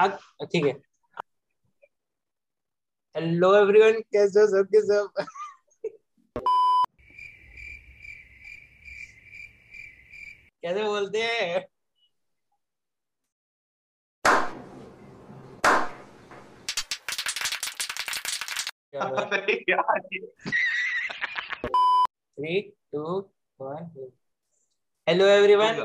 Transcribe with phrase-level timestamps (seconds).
[0.00, 0.18] अब
[0.52, 0.72] ठीक है।
[3.14, 4.46] हेलो एवरीवन कैसे हो?
[4.46, 5.24] सब के सब
[10.62, 11.64] कैसे बोलते हैं?
[22.38, 22.60] Three
[22.92, 23.02] two
[23.60, 24.10] one
[25.06, 25.76] hello everyone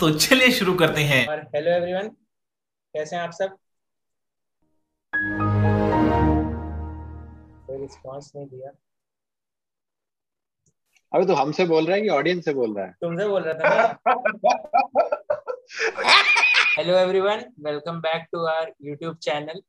[0.00, 3.56] तो चलिए शुरू करते हैं। और हेलो एवरीवन कैसे हैं आप सब?
[7.66, 8.70] कोई रिस्पांस नहीं दिया।
[11.12, 13.54] अबे तो हमसे बोल रहा है कि ऑडियंस से बोल रहा है। तुमसे बोल रहा
[13.54, 13.98] था
[16.78, 19.60] hello everyone welcome back to our YouTube channel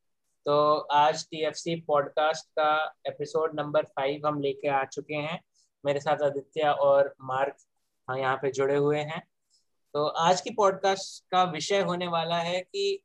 [0.46, 0.56] तो
[0.96, 2.72] आज टीएफसी पॉडकास्ट का
[3.08, 5.40] एपिसोड नंबर फाइव हम लेके आ चुके हैं।
[5.84, 7.56] मेरे साथ आदित्य और मार्क
[8.10, 9.22] हाँ यहाँ पे जुड़े हुए हैं।
[9.94, 13.04] तो आज की पॉडकास्ट का विषय होने वाला है कि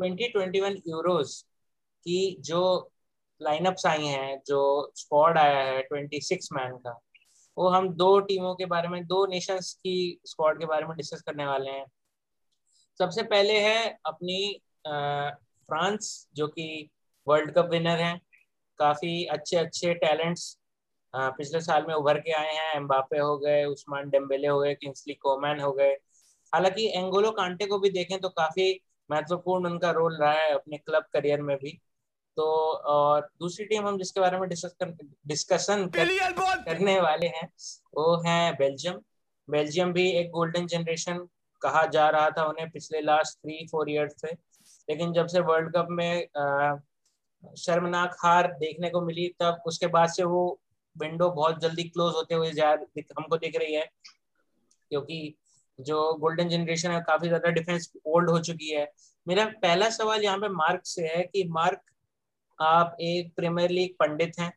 [0.00, 1.34] 2021 यूरोज
[2.04, 2.90] की जो
[3.40, 6.98] लाइनअप्स आई हैं, जो स्क्वाड आया है 26 मैन का,
[7.58, 11.22] वो हम दो टीमों के बारे में, दो नेशंस की स्क्वाड के बारे में डिस्कस
[11.22, 11.86] करने वाले हैं।
[12.98, 16.90] सबसे पहले है अपनी फ्रांस जो कि
[17.28, 18.20] वर्ल्ड कप विनर हैं।
[18.78, 20.58] काफ़ी अच्छे अच्छे टैलेंट्स
[21.16, 25.14] पिछले साल में उभर के आए हैं एम्बापे हो गए उस्मान डेम्बेले हो गए किंग्सली
[25.14, 25.90] कोमैन हो गए।
[26.52, 31.04] हालाँकि एंगोलो कांटे को भी देखें तो काफ़ी महत्वपूर्ण उनका रोल रहा है अपने क्लब
[31.12, 31.70] करियर में भी।
[32.36, 32.44] तो
[32.86, 36.08] और दूसरी टीम हम जिसके बारे में डिस्कशन कर,
[36.64, 37.48] करने वाले हैं
[37.96, 39.00] वो है बेल्जियम।
[39.48, 41.18] बेल्जियम भी एक गोल्डन जनरेशन
[41.62, 44.32] कहा जा रहा था उन्हें पिछले लास्ट थ्री फोर इयर्स से।
[44.88, 46.78] लेकिन जब से वर्ल्ड कप में अ,
[47.56, 50.60] शर्मनाक हार देखने को मिली तब उसके बाद से वो
[50.96, 53.84] विंडो बहुत जल्दी क्लोज होते हुए हमको दिख रही है,
[54.90, 55.34] क्योंकि
[55.78, 58.86] जो गोल्डन जनरेशन है, काफ़ी ज़्यादा डिफेंस ओल्ड हो चुकी है।
[59.26, 61.80] मेरा पहला सवाल यहाँ पे मार्क से है कि मार्क
[62.58, 64.52] आप एक प्रीमियर लीग पंडित हैं।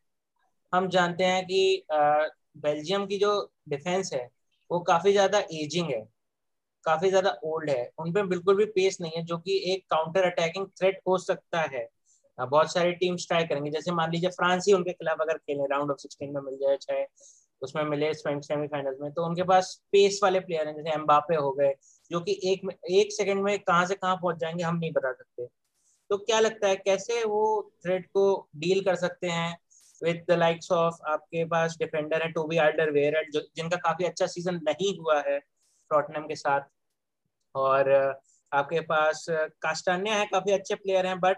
[0.74, 3.32] हम जानते हैं कि बेल्जियम की जो
[3.70, 4.30] डिफेंस है,
[4.72, 6.02] वो काफ़ी ज़्यादा एजिंग है,
[6.86, 10.68] काफ़ी ज़्यादा ओल्ड है। उनपे बिल्कुल भी पेस नहीं है, जो कि एक काउंटर अटैकिंग
[10.80, 11.88] थ्रेट हो सकता है।
[12.42, 15.92] बहुत सारी टीम्स ट्राई करेंगे। जैसे मान लीजिए फ्रांस ही उनके खिलाफ अगर खेले राउंड
[15.92, 17.06] ऑफ़ सिक्सटीन में मिल जाए, चाहे
[17.62, 21.74] उसमें मिले सेमीफाइनल में तो उनके पास पेस वाले प्लेयर हैं, जैसे एम्बापे हो गए,
[22.12, 25.46] जो कि एक एक सेकंड में कहाँ से कहाँ पहुँच जाएँगे, हम नहीं बता सकते।
[26.10, 29.58] तो क्या लगता है, कैसे वो थ्रेड को डील कर सकते हैं
[30.02, 34.60] विद द लाइक्स ऑफ़ आपके पास डिफेंडर है टोबी आल्डर वेयर जिनका काफ़ी अच्छा सीज़न
[34.64, 35.40] नहीं हुआ है
[35.92, 36.62] टॉटनम के साथ।
[37.56, 37.92] और
[38.52, 41.38] आपके पास कास्टान्या है, काफ़ी अच्छे प्लेयर हैं बट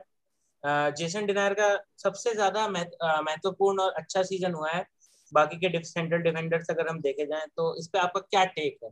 [0.63, 4.85] जेसन डिनायर का सबसे ज़्यादा महत्वपूर्ण और अच्छा सीज़न हुआ है।
[5.31, 8.89] बाकी के सेंट्रल डिफेंडर्स अगर हम देखे जाएँ तो इस पे आपका क्या टेक है?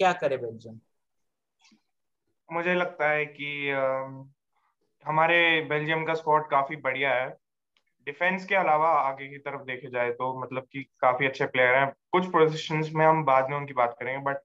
[0.00, 0.78] क्या करे बेल्जियम
[2.48, 3.48] मुझे लगता है कि
[5.04, 5.38] हमारे
[5.68, 7.28] बेल्जियम का स्क्वाड काफ़ी बढ़िया है।
[8.06, 11.92] डिफेंस के अलावा आगे की तरफ़ देखे जाए तो मतलब कि काफ़ी अच्छे प्लेयर हैं।
[12.12, 14.42] कुछ पोजीशंस में हम बाद में उनकी बात करेंगे बट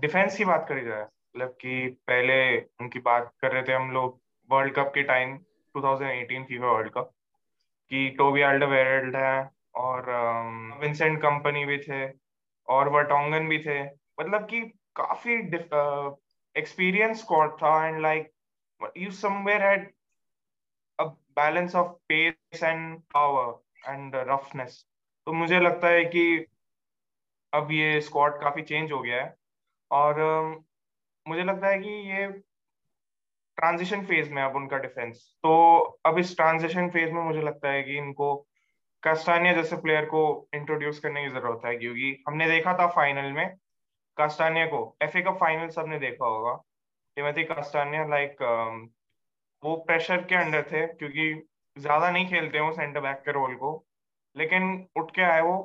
[0.00, 2.36] डिफेंस की बात करी जाए मतलब कि पहले
[2.80, 4.19] उनकी बात कर रहे थे हम लोग
[4.50, 5.36] वर्ल्ड कप के टाइम
[5.74, 7.10] 2018 फीफा वर्ल्ड कप
[7.90, 10.10] कि टोबी आल्डरवेरेल्ड है और
[10.80, 12.06] विंसेंट कंपनी भी थे
[12.68, 13.82] और वर्टोंगन भी थे।
[14.20, 14.60] मतलब कि
[15.00, 15.34] काफ़ी
[16.56, 18.32] एक्सपीरियंस स्क्वाड था and like
[18.96, 19.90] you somewhere had
[20.98, 21.04] a
[21.36, 23.46] balance of pace and power
[23.84, 24.76] and roughness
[25.26, 26.24] तो मुझे लगता है कि
[27.52, 29.34] अब ये स्क्वाड काफ़ी चेंज हो गया है
[29.90, 30.64] और अम,
[31.26, 32.26] मुझे लगता है कि ये
[33.60, 35.54] ट्रांजिशन फ़ेज़ में अब उनका डिफेंस तो
[36.06, 38.34] अब इस ट्रांजिशन फ़ेज़ में मुझे लगता है कि इनको
[39.02, 40.22] कास्टानिया जैसे प्लेयर को
[40.54, 43.46] इंट्रोड्यूस करने की ज़रूरत है क्योंकि हमने देखा था फाइनल में
[44.16, 46.52] कास्टानिया को एफए कप फाइनल सबने देखा होगा।
[47.16, 48.36] टिमोथी कास्टानिया लाइक
[49.62, 51.32] वो प्रेशर के अंडर थे क्योंकि
[51.76, 53.72] ज़्यादा नहीं खेलते हैं वो सेंटर बैक के रोल को।
[54.36, 55.56] लेकिन उठ के आए वो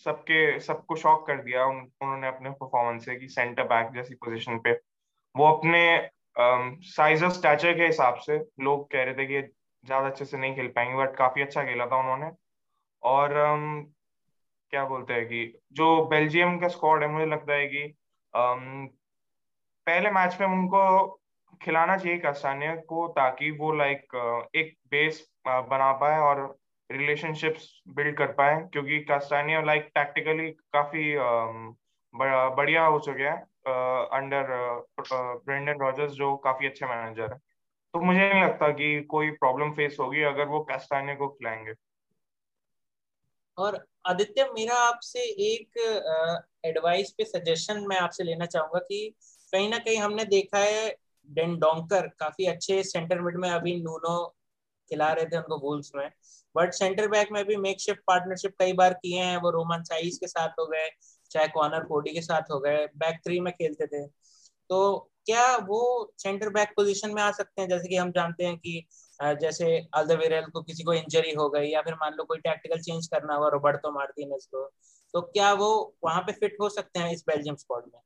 [0.00, 4.58] सबके सबको शॉक कर दिया उन, उन्होंने अपने परफॉर्मेंस से कि सेंटर बैक जैसी पोजीशन
[4.58, 4.72] पे।
[5.34, 5.82] वो अपने
[6.36, 9.42] साइज़ और स्टैचर के हिसाब से लोग कह रहे थे कि
[9.84, 12.30] ज़्यादा अच्छे से नहीं खेल पाएँगे बट काफ़ी अच्छा खेला था उन्होंने।
[13.02, 13.82] और अम,
[14.72, 17.82] क्या बोलते हैं कि जो बेल्जियम का स्क्वाड है मुझे लगता है कि
[18.34, 18.88] अम,
[19.86, 20.82] पहले मैच में उनको
[21.60, 24.16] खिलाना चाहिए कास्टानिया को ताकि वो लाइक
[24.56, 26.40] एक बेस बना पाए और
[26.90, 31.74] रिलेशनशिप्स बिल्ड कर पाए क्योंकि कास्टानिया लाइक टैक्टिकली काफ़ी अम,
[32.14, 34.46] बढ़िया हो चुके हैं। अंडर
[35.00, 37.38] ब्रेंडन रॉजर्स जो काफ़ी अच्छे मैनेजर है।
[37.94, 41.72] तो मुझे नहीं लगता कि कोई प्रॉब्लम फेस होगी अगर वो कास्टानिया को खिलाएँगे।
[43.58, 45.78] और आदित्य, मेरा आपसे एक
[46.64, 49.14] एडवाइस पे सजेशन मैं आपसे लेना चाहूँगा कि
[49.52, 50.88] कहीं ना कहीं हमने देखा है
[51.28, 54.24] डेंडोंकर काफ़ी अच्छे सेंटर मिड में अभी नूनो
[54.90, 56.10] खिला रहे थे उनको वुल्स में।
[56.54, 60.18] बट सेंटर बैक में भी मेक शिफ्ट पार्टनरशिप कई बार किए हैं, वो रोमन साइज़
[60.20, 60.88] के साथ हो गए।
[61.36, 64.06] चाहे कॉर्नर कोडी के साथ हो गए बैक थ्री में खेलते थे।
[64.70, 64.78] तो
[65.26, 65.80] क्या वो
[66.18, 67.68] सेंटर बैक पोजीशन में आ सकते हैं?
[67.68, 68.86] जैसे कि हम जानते हैं कि
[69.40, 73.06] जैसे अल्दवेरल को किसी को इंजरी हो गई या फिर मान लो कोई टैक्टिकल चेंज
[73.06, 74.64] करना हुआ रोबर्टो मार्टिनेज को
[75.14, 75.68] तो क्या वो
[76.04, 78.00] वहाँ पे फिट हो सकते हैं इस बेल्जियम स्क्वाड में?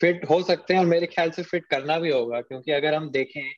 [0.00, 3.10] फिट हो सकते हैं और मेरे ख्याल से फिट करना भी होगा, क्योंकि अगर हम
[3.10, 3.52] देखें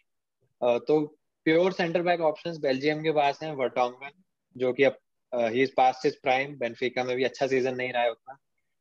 [0.61, 1.00] तो
[1.46, 4.11] pure center back options Belgium के पास हैं वर्टोंगन
[4.56, 4.96] जो कि अब
[5.33, 8.37] he is past his prime Benfica में भी अच्छा सीज़न नहीं रहा है उतना.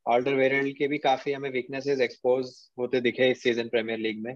[0.06, 4.36] ऑल्डर वेरल के भी काफ़ी हमें वीकनेसेस एक्सपोज होते दिखे इस सीज़न प्रीमियर लीग में.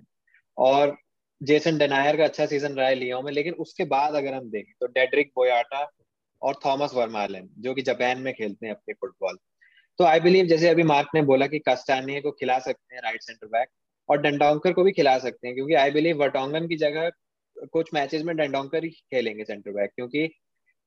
[0.57, 0.97] और
[1.41, 4.73] जेसन डेनायर का अच्छा सीज़न रहा है लियो में, लेकिन उसके बाद अगर हम देखें
[4.79, 5.87] तो डेडरिक बोयाटा
[6.41, 9.37] और थॉमस वर्मालन जो कि जापान में खेलते हैं अपने फुटबॉल
[9.99, 13.21] तो आई बिलीव जैसे अभी मार्क ने बोला कि कस्टानिया को खिला सकते हैं राइट
[13.21, 13.67] सेंटर बैक
[14.09, 17.09] और डंडोंकर को भी खिला सकते हैं, क्योंकि आई बिलीव वटोंगन की जगह
[17.73, 20.27] कुछ मैचेस में डंडोंकर ही खेलेंगे सेंटर बैक क्योंकि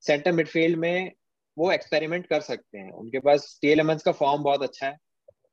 [0.06, 1.12] सेंटर मिडफील्ड में
[1.56, 3.75] वो एक्सपेरिमेंट कर सकते हैं। उनके पास टी
[4.05, 4.97] का फॉर्म बहुत अच्छा है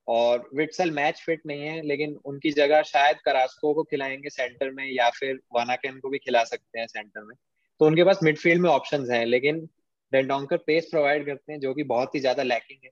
[0.07, 4.85] और विटसल मैच फिट नहीं है, लेकिन उनकी जगह शायद करास्को को खिलाएँगे सेंटर में
[4.85, 7.35] या फिर वानाकेन को भी खिला सकते हैं सेंटर में।
[7.79, 9.69] तो उनके पास मिडफील्ड में ऑप्शंस हैं, लेकिन
[10.11, 12.89] डेंडोंकर पेस प्रोवाइड करते हैं, जो कि बहुत ही ज़्यादा लैकिंग है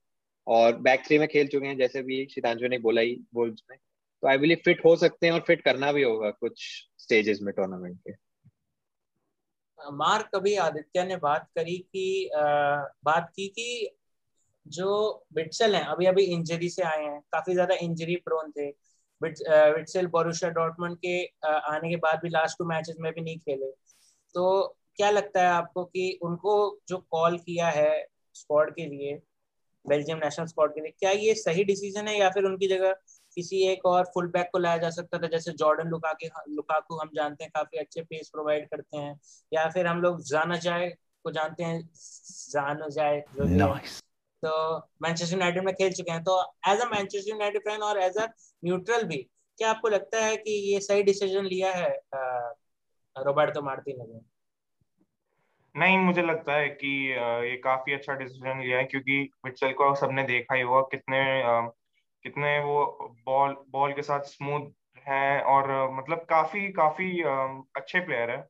[0.48, 3.78] और बैक थ्री में खेल चुके हैं, जैसे भी शीतांजु ने बोला ही बोल्स में
[4.24, 6.64] तो आई बिलीव फिट हो सकते हैं और फिट करना भी होगा कुछ
[7.00, 8.29] स्टेजेस में टूर्नामेंट के।
[9.80, 12.42] मार्क कभी आदित्य ने बात करी कि आ,
[13.04, 13.96] बात की कि
[14.66, 18.70] जो बिटसेल हैं अभी अभी इंजरी से आए हैं काफ़ी ज़्यादा इंजरी प्रोन थे।
[19.22, 23.72] बिटसेल बोरुशिया डॉटमंड के आने के बाद भी लास्ट टू मैचेस में भी नहीं खेले।
[24.36, 26.54] तो क्या लगता है आपको कि उनको
[26.90, 27.92] जो कॉल किया है
[28.36, 29.20] स्क्वाड के लिए
[29.86, 32.96] बेल्जियम नेशनल स्क्वाड के लिए क्या ये सही डिसीज़न है या फिर उनकी जगह
[33.36, 36.98] किसी एक और फुल बैक को लाया जा सकता था जैसे जॉर्डन लुका के लुकाकू
[36.98, 39.20] हम जानते हैं काफ़ी अच्छे पेस प्रोवाइड करते हैं
[39.52, 40.90] या फिर हम लोग जाना जाए
[41.24, 41.82] को जानते हैं
[42.50, 44.02] जाना जाए nice.
[44.44, 48.18] तो मैनचेस्टर यूनाइटेड में खेल चुके हैं तो as a Manchester United fan और एज
[48.18, 48.28] अ
[48.64, 49.18] न्यूट्रल भी
[49.58, 51.90] क्या आपको लगता है कि ये सही डिसीज़न लिया है
[53.16, 54.20] रोबर्टो मार्टिन ने
[55.76, 56.92] नहीं मुझे लगता है कि
[57.50, 61.20] ये काफ़ी अच्छा डिसीज़न लिया है क्योंकि मिचेल को सबने देखा ही हुआ कितने
[62.26, 62.86] कितने वो
[63.28, 64.70] बॉल बॉल के साथ स्मूथ
[65.08, 67.12] हैं और मतलब काफ़ी काफ़ी
[67.78, 68.46] अच्छे प्लेयर है।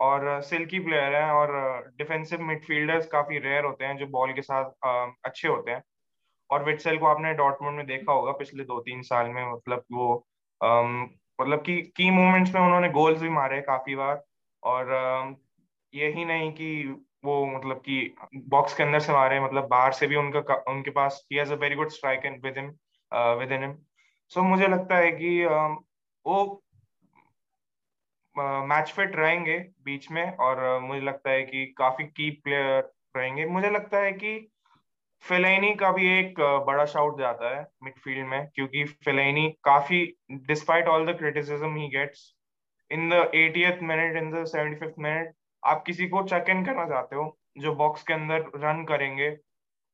[0.00, 1.50] और सिल्की प्लेयर है और
[1.98, 4.70] डिफेंसिव मिडफील्डर्स काफ़ी रेयर होते हैं जो बॉल के साथ
[5.26, 5.82] अच्छे होते हैं।
[6.50, 10.08] और विटसेल को आपने डॉटमोड में देखा होगा पिछले दो तीन साल में मतलब वो
[10.60, 14.22] मतलब कि की मूवमेंट्स में उन्होंने गोल्स भी मारे काफ़ी बार।
[14.62, 14.92] और
[15.94, 16.68] यही नहीं कि
[17.24, 18.14] वो मतलब कि
[18.50, 21.56] बॉक्स के अंदर से मारे मतलब बाहर से भी उनका, उनके पास he has a
[21.56, 22.70] very good strike and with him
[23.12, 23.76] with in him
[24.32, 25.44] so मुझे लगता है कि
[26.26, 26.42] वो
[28.36, 33.70] मैच फिट रहेंगे बीच में और मुझे लगता है कि काफ़ी की प्लेयर रहेंगे। मुझे
[33.70, 34.38] लगता है कि
[35.24, 40.04] फिलेनी का भी एक बड़ा शाउट जाता है मिडफील्ड में क्योंकि फिलेनी काफ़ी
[40.48, 42.24] despite all the criticism he gets
[42.90, 46.86] in the eightieth minute in the seventy fifth minute आप किसी को चेक इन करना
[46.88, 49.36] चाहते हो, जो बॉक्स के अंदर रन करेंगे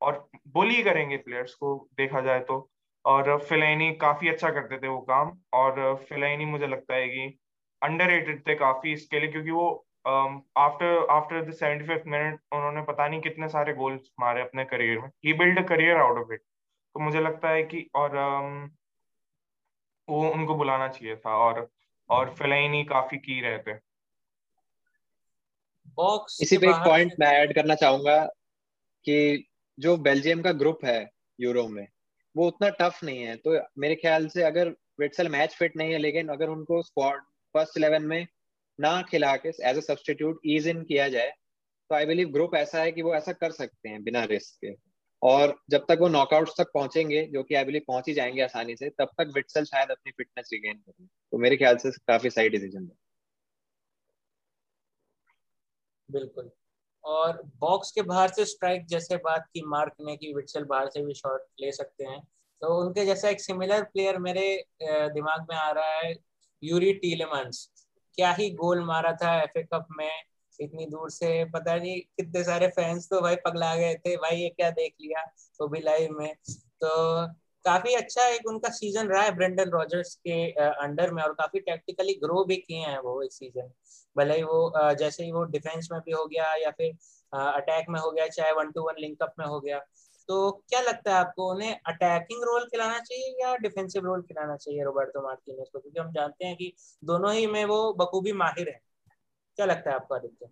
[0.01, 2.69] और बोली करेंगे प्लेयर्स को, देखा जाए तो।
[3.05, 7.39] और फिलैनी काफ़ी अच्छा करते थे वो काम। और फिलैनी मुझे लगता है कि
[7.83, 13.09] अंडर थे काफ़ी इसके लिए क्योंकि वो after after the seventy fifth minute उन्होंने पता
[13.09, 17.01] नहीं कितने सारे गोल्स मारे अपने करियर में। He build career out of it तो
[17.01, 18.79] मुझे लगता है कि और um,
[20.09, 21.71] वो उनको बुलाना चाहिए था और
[22.11, 23.75] और फिलैनी काफ़ी की रहे थे
[25.87, 28.25] बॉक्स इसी पे एक पॉइंट मैं ऐड करना चाहूँगा
[29.05, 29.47] कि
[29.79, 31.89] जो बेल्जियम का ग्रुप है यूरो में
[32.39, 34.69] वो उतना टफ नहीं है। तो मेरे ख्याल से अगर
[35.01, 37.21] वेटसल मैच फिट नहीं है, लेकिन अगर उनको स्क्वाड
[37.55, 38.27] फ़र्स्ट इलेवन में
[38.79, 41.31] ना खिला के as a substitute ease in किया जाए
[41.91, 44.75] तो आई बिलीव ग्रुप ऐसा है कि वो ऐसा कर सकते हैं बिना रिस्क के।
[45.23, 48.77] और जब तक वो नॉकआउट तक पहुँचेंगे, जो कि आई बिलीव पहुँच ही जाएँगे आसानी
[48.77, 52.49] से, तब तक विटसल शायद अपनी फिटनेस रिगेन करें। तो मेरे ख्याल से काफ़ी सही
[52.49, 52.97] डिसीज़न है।
[56.09, 56.51] बिल्कुल।
[57.09, 61.05] और बॉक्स के बाहर से स्ट्राइक जैसे बात की मार्क ने कि विटसल बाहर से
[61.05, 62.21] भी शॉट ले सकते हैं।
[62.63, 64.47] तो उनके जैसा एक सिमिलर प्लेयर मेरे
[64.83, 66.15] दिमाग में आ रहा है
[66.63, 67.69] यूरी टीलेमंस
[68.19, 70.11] क्या ही गोल मारा था एफए कप में,
[70.61, 74.49] इतनी दूर से, पता नहीं कितने सारे फैंस तो भाई पगला गए थे, भाई ये
[74.49, 75.23] क्या देख लिया,
[75.61, 76.35] वो भी लाइव में।
[76.83, 77.27] तो
[77.65, 82.15] काफ़ी अच्छा एक उनका सीज़न रहा है ब्रेंडन रॉजर्स के अंडर में और काफ़ी टैक्टिकली
[82.23, 83.71] ग्रो भी किए हैं वो इस सीज़न
[84.17, 86.93] भले ही वो जैसे ही वो डिफेंस में भी हो गया या फिर
[87.33, 89.79] अटैक में हो गया, चाहे वन टू वन लिंकअप में हो गया
[90.29, 94.85] तो क्या लगता है आपको उन्हें अटैकिंग रोल खिलाना चाहिए या डिफेंसिव रोल खिलाना चाहिए
[94.85, 95.79] रोबर्टो मार्टिनेज को?
[95.81, 96.73] क्योंकि हम जानते हैं कि
[97.03, 98.81] दोनों ही में वो बखूबी माहिर है।
[99.59, 100.51] क्या लगता है आपको, आदित्य?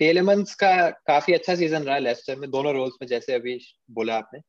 [0.00, 3.58] टेलेमंस का काफ़ी अच्छा सीज़न रहा लेस्टर में, दोनों रोल्स में, जैसे अभी
[3.90, 4.40] बोला आपने।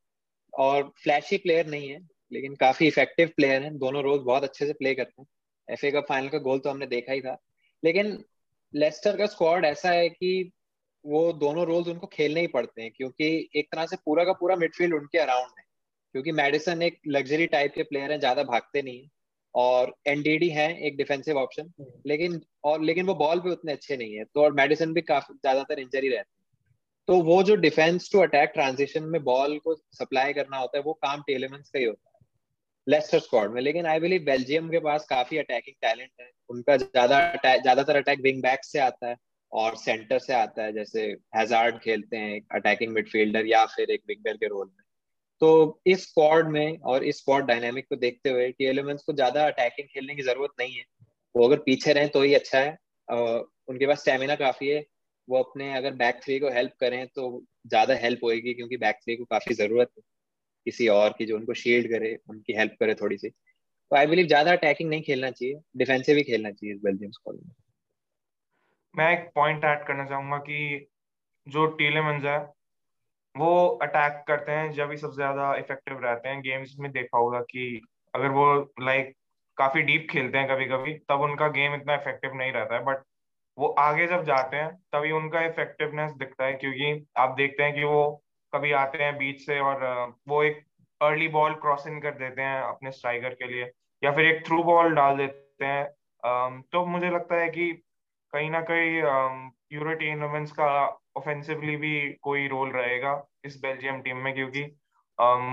[0.53, 1.99] और फ्लैशी प्लेयर नहीं है,
[2.31, 5.27] लेकिन काफ़ी इफ़ेक्टिव प्लेयर हैं। दोनों रोल्स बहुत अच्छे से प्ले करते हैं।
[5.67, 7.37] एफए कप फाइनल का गोल तो हमने देखा ही था।
[7.83, 8.23] लेकिन
[8.73, 10.51] लेस्टर का स्क्वाड ऐसा है कि
[11.05, 14.55] वो दोनों रोल्स उनको खेलने ही पड़ते हैं, क्योंकि एक तरह से पूरा का पूरा
[14.55, 15.63] मिडफील्ड उनके अराउंड है।
[16.13, 19.09] क्योंकि मेडिसन एक लग्जरी टाइप के प्लेयर हैं, ज़्यादा भागते नहीं है।
[19.55, 23.97] और एनडीडी है एक डिफेंसिव ऑप्शन हम्म। लेकिन और लेकिन वो बॉल पे उतने अच्छे
[23.97, 26.37] नहीं है तो और मेडिसन भी काफ़ी ज़्यादातर इंजरी रहती है।
[27.07, 30.93] तो वो जो डिफेंस टू अटैक ट्रांजिशन में बॉल को सप्लाई करना होता है वो
[31.03, 32.17] काम टेलेमेंट्स का ही होता है
[32.87, 37.19] लेस्टर स्क्वाड में। लेकिन आई बिलीव बेल्जियम के पास काफ़ी अटैकिंग टैलेंट है उनका ज़्यादा
[37.37, 39.15] ज़्यादातर अटैक विंग बैक से आता है
[39.51, 41.01] और सेंटर से आता है जैसे
[41.35, 44.78] हैजार्ड खेलते हैं अटैकिंग मिडफील्डर या फिर एक विंगर के रोल में।
[45.41, 49.45] तो इस स्क्वाड में और इस स्क्वाड डायनेमिक को देखते हुए कि एलिमेंट्स को ज़्यादा
[49.47, 50.83] अटैकिंग खेलने की ज़रूरत नहीं है।
[51.35, 52.77] वो अगर पीछे रहें तो ही अच्छा है।
[53.69, 54.83] उनके पास स्टेमिना काफ़ी है।
[55.27, 57.29] वो अपने अगर बैक थ्री को हेल्प करें तो
[57.67, 60.03] ज़्यादा हेल्प होएगी क्योंकि बैक थ्री को काफ़ी ज़रूरत है।
[60.65, 64.27] किसी और की जो उनको शील्ड करे, उनकी हेल्प करे थोड़ी सी तो आई बिलीव
[64.27, 67.51] ज़्यादा अटैकिंग नहीं खेलना चाहिए। डिफेंसिव ही खेलना चाहिए इस बेल्जियम स्क्वाड में।
[68.95, 70.87] मैं एक पॉइंट ऐड करना चाहूँगा कि
[71.47, 72.39] जो टीलेमंस है
[73.35, 77.39] वो अटैक करते हैं, जब भी सबसे ज़्यादा इफ़ेक्टिव रहते हैं। गेम्स में देखा होगा
[77.41, 77.81] कि
[78.13, 78.45] अगर वो
[78.81, 79.13] लाइक
[79.57, 83.03] काफ़ी डीप खेलते हैं कभी कभी तब उनका गेम इतना इफ़ेक्टिव नहीं रहता है। बट
[83.57, 87.83] वो आगे जब जाते हैं, तभी उनका इफेक्टिवनेस दिखता है। क्योंकि आप देखते हैं कि
[87.83, 88.01] वो
[88.53, 89.83] कभी आते हैं बीच से और
[90.27, 90.63] वो एक
[91.01, 93.69] अर्ली बॉल क्रॉसिंग कर देते हैं अपने स्ट्राइकर के लिए,
[94.03, 97.71] या फिर एक थ्रू बॉल डाल देते हैं। तो मुझे लगता है कि
[98.33, 98.97] कहीं ना कहीं
[99.73, 100.67] यूरो टूर्नामेंट्स का
[101.19, 103.13] ऑफेंसिवली भी कोई रोल रहेगा
[103.45, 104.63] इस बेल्जियम टीम में क्योंकि
[105.17, 105.45] um,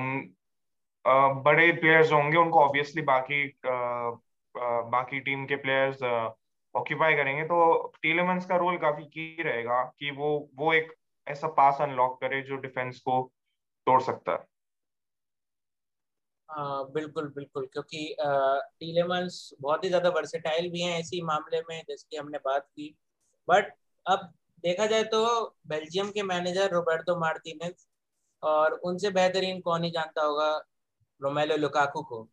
[1.04, 4.10] uh, बड़े प्लेयर्स होंगे उनको ऑब्वियसली बाकी uh,
[4.54, 6.02] uh, बाकी टीम के प्लेयर्स
[6.74, 7.58] ऑक्यूपाई करेंगे। तो
[8.02, 10.92] टीलेमेंस का रोल काफ़ी की रहेगा कि वो वो एक
[11.26, 13.20] ऐसा पास अनलॉक करे जो डिफेंस को
[13.86, 14.44] तोड़ सकता है।
[16.48, 18.16] आ, बिल्कुल बिल्कुल क्योंकि
[18.80, 22.94] टीलेमंस बहुत ही ज़्यादा वर्सेटाइल भी हैं इसी मामले में जैसे कि हमने बात की।
[23.48, 23.72] बट
[24.06, 24.32] अब
[24.64, 25.20] देखा जाए तो
[25.68, 27.86] बेल्जियम के मैनेजर रोबर्टो मार्टिनेज
[28.42, 30.50] और उनसे बेहतरीन कौन ही जानता होगा
[31.20, 32.26] रोमेलो लुकाकू को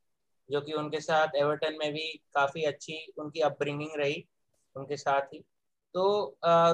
[0.49, 4.23] जो कि उनके साथ एवर्टन में भी काफ़ी अच्छी उनकी अपब्रिंगिंग रही
[4.75, 5.39] उनके साथ ही।
[5.95, 6.05] तो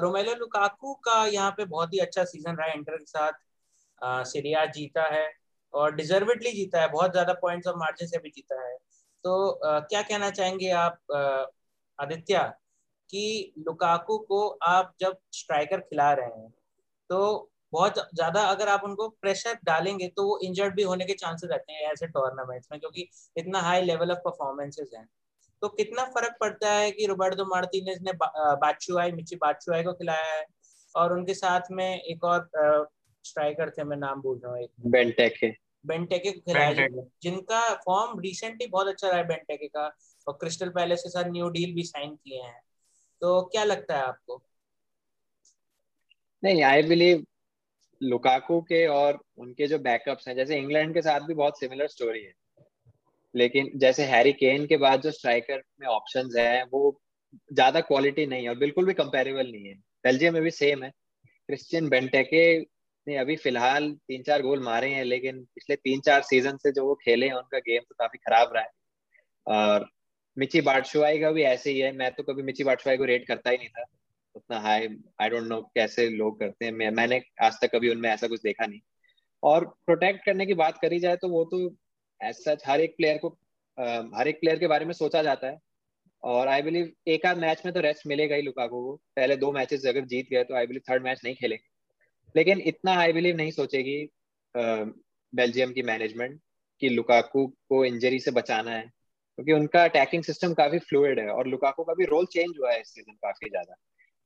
[0.00, 5.02] रोमेलो लुकाकू का यहाँ पे बहुत ही अच्छा सीज़न रहा इंटर के साथ सीरिया जीता
[5.14, 5.28] है
[5.74, 8.76] और डिजर्वेडली जीता है बहुत ज़्यादा पॉइंट्स ऑफ़ मार्जिन से भी जीता है।
[9.24, 11.00] तो आ, क्या कहना चाहेंगे आप
[11.98, 12.52] आदित्य?
[13.10, 16.52] कि लुकाकू को आप जब स्ट्राइकर खिला रहे हैं
[17.10, 21.50] तो बहुत ज़्यादा अगर आप उनको प्रेशर डालेंगे तो वो इंजर्ड भी होने के चांसेस
[21.50, 25.08] रहते हैं ऐसे टूर्नामेंट्स में क्योंकि इतना हाई लेवल ऑफ़ परफॉर्मेंसेज हैं।
[25.62, 30.44] तो कितना फ़र्क पड़ता है कि रोबर्टो मार्टिनेज ने बादशुआई मिची बादशुआई को खिलाया है
[30.94, 32.48] और उनके साथ में एक और
[33.24, 35.48] स्ट्राइकर थे मैं नाम बोल रहा हूँ एक। बेंटेके
[35.86, 36.72] बेंटेके को खिलाया
[37.22, 39.86] जिनका फॉर्म रिसेंटली बहुत अच्छा रहा है बेंटेके का
[40.26, 42.60] और क्रिस्टल पैलेस के साथ न्यू डील भी साइन किए हैं।
[43.22, 44.42] तो क्या लगता है आपको?
[46.44, 47.26] नहीं आई बिलीव
[48.02, 52.22] लुकाकू के और उनके जो बैकअप्स हैं, जैसे इंग्लैंड के साथ भी बहुत सिमिलर स्टोरी
[52.24, 52.32] है।
[53.34, 57.00] लेकिन जैसे हैरी केन के बाद जो स्ट्राइकर में ऑप्शंस है, वो
[57.52, 59.74] ज़्यादा क्वालिटी नहीं है और बिल्कुल भी कंपेरेबल नहीं है।
[60.04, 60.90] बेल्जियम में भी सेम है।
[61.48, 62.60] क्रिश्चियन बेंटेके
[63.06, 66.86] ने अभी फ़िलहाल तीन चार गोल मारे हैं, लेकिन पिछले तीन चार सीज़न से जो
[66.86, 68.70] वो खेले हैं, उनका गेम तो काफ़ी खराब रहा है।
[69.46, 69.88] और
[70.36, 73.50] मिची बाटशुआई का भी ऐसे ही है। मैं तो कभी मिची बाटशुआई को रेट करता
[73.50, 73.84] ही नहीं था।
[74.34, 74.88] उतना हाई
[75.20, 78.40] आई डोंट नो कैसे लोग करते हैं। मैं, मैंने आज तक कभी उनमें ऐसा कुछ
[78.42, 78.80] देखा नहीं।
[79.42, 81.58] और प्रोटेक्ट करने की बात करी जाए तो वो तो
[82.20, 83.28] ऐसा हर एक प्लेयर को
[84.16, 85.58] हर एक प्लेयर के बारे में सोचा जाता है।
[86.22, 89.52] और आई बिलीव एक आध मैच में तो रेस्ट मिलेगा ही लुकाको को। पहले दो
[89.52, 91.68] मैचेस अगर जीत गए तो आई बिलीव थर्ड मैच नहीं खेलेंगे।
[92.34, 93.96] लेकिन इतना आई बिलीव नहीं सोचेगी
[94.54, 96.40] बेल्जियम की मैनेजमेंट
[96.82, 98.84] कि लुकाकू को इंजरी से बचाना है।
[99.40, 102.80] क्योंकि उनका अटैकिंग सिस्टम काफ़ी फ्लूड है और लुकाको का भी रोल चेंज हुआ है
[102.80, 103.74] इस सीज़न काफ़ी ज़्यादा।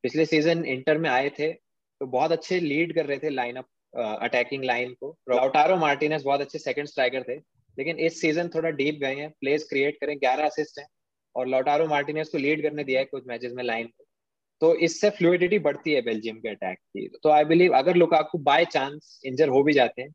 [0.04, 3.66] पिछले सीज़न इंटर में आए थे तो बहुत अच्छे लीड कर रहे थे लाइन अप
[4.23, 7.37] अटैकिंग लाइन को। लाउटारो मार्टिनेस बहुत अच्छे सेकंड स्ट्राइकर थे,
[7.78, 10.87] लेकिन इस सीज़न थोड़ा डीप गए हैं प्लेस क्रिएट करें, ग्यारह असिस्ट हैं
[11.35, 14.04] और लौटारो मार्टिनेस को लीड करने दिया है कुछ मैचेस में लाइन को
[14.62, 18.64] तो इससे फ्लूडिटी बढ़ती है बेल्जियम के अटैक की। तो आई बिलीव अगर लुकाकू बाय
[18.64, 20.14] चांस इंजर हो भी जाते हैं,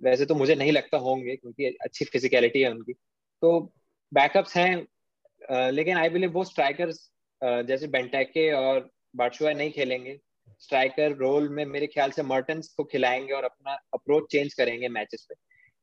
[0.00, 3.72] वैसे तो मुझे नहीं लगता होंगे, क्योंकि अच्छी फिजिकलिटी है उनकी। तो
[4.12, 7.08] बैकअप्स हैं लेकिन आई बिलीव वो स्ट्राइकर्स
[7.42, 10.18] जैसे बेंटेके और बाटशुआ नहीं खेलेंगे।
[10.60, 15.26] स्ट्राइकर रोल में मेरे ख्याल से मर्टन्स को खिलाएँगे और अपना अप्रोच चेंज करेंगे मैचेस
[15.28, 15.34] पे।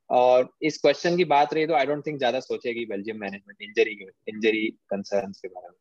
[0.10, 3.98] और इस क्वेश्चन की बात रही तो आई डोंट थिंक ज़्यादा सोचेगी Belgium management injury
[4.28, 5.76] injury concern के बारे में।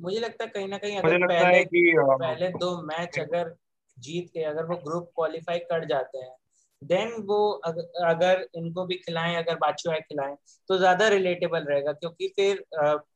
[0.00, 3.54] मुझे लगता है कहीं ना कहीं अगर पहले कि, पहले दो मैच अगर
[3.96, 6.34] जीत के अगर वो ग्रुप क्वालिफाई कर जाते हैं
[6.82, 10.36] देन वो अगर, अगर इनको भी खिलाएँ अगर बादशाह खिलाएँ
[10.68, 12.64] तो ज़्यादा रिलेटेबल रहेगा क्योंकि फिर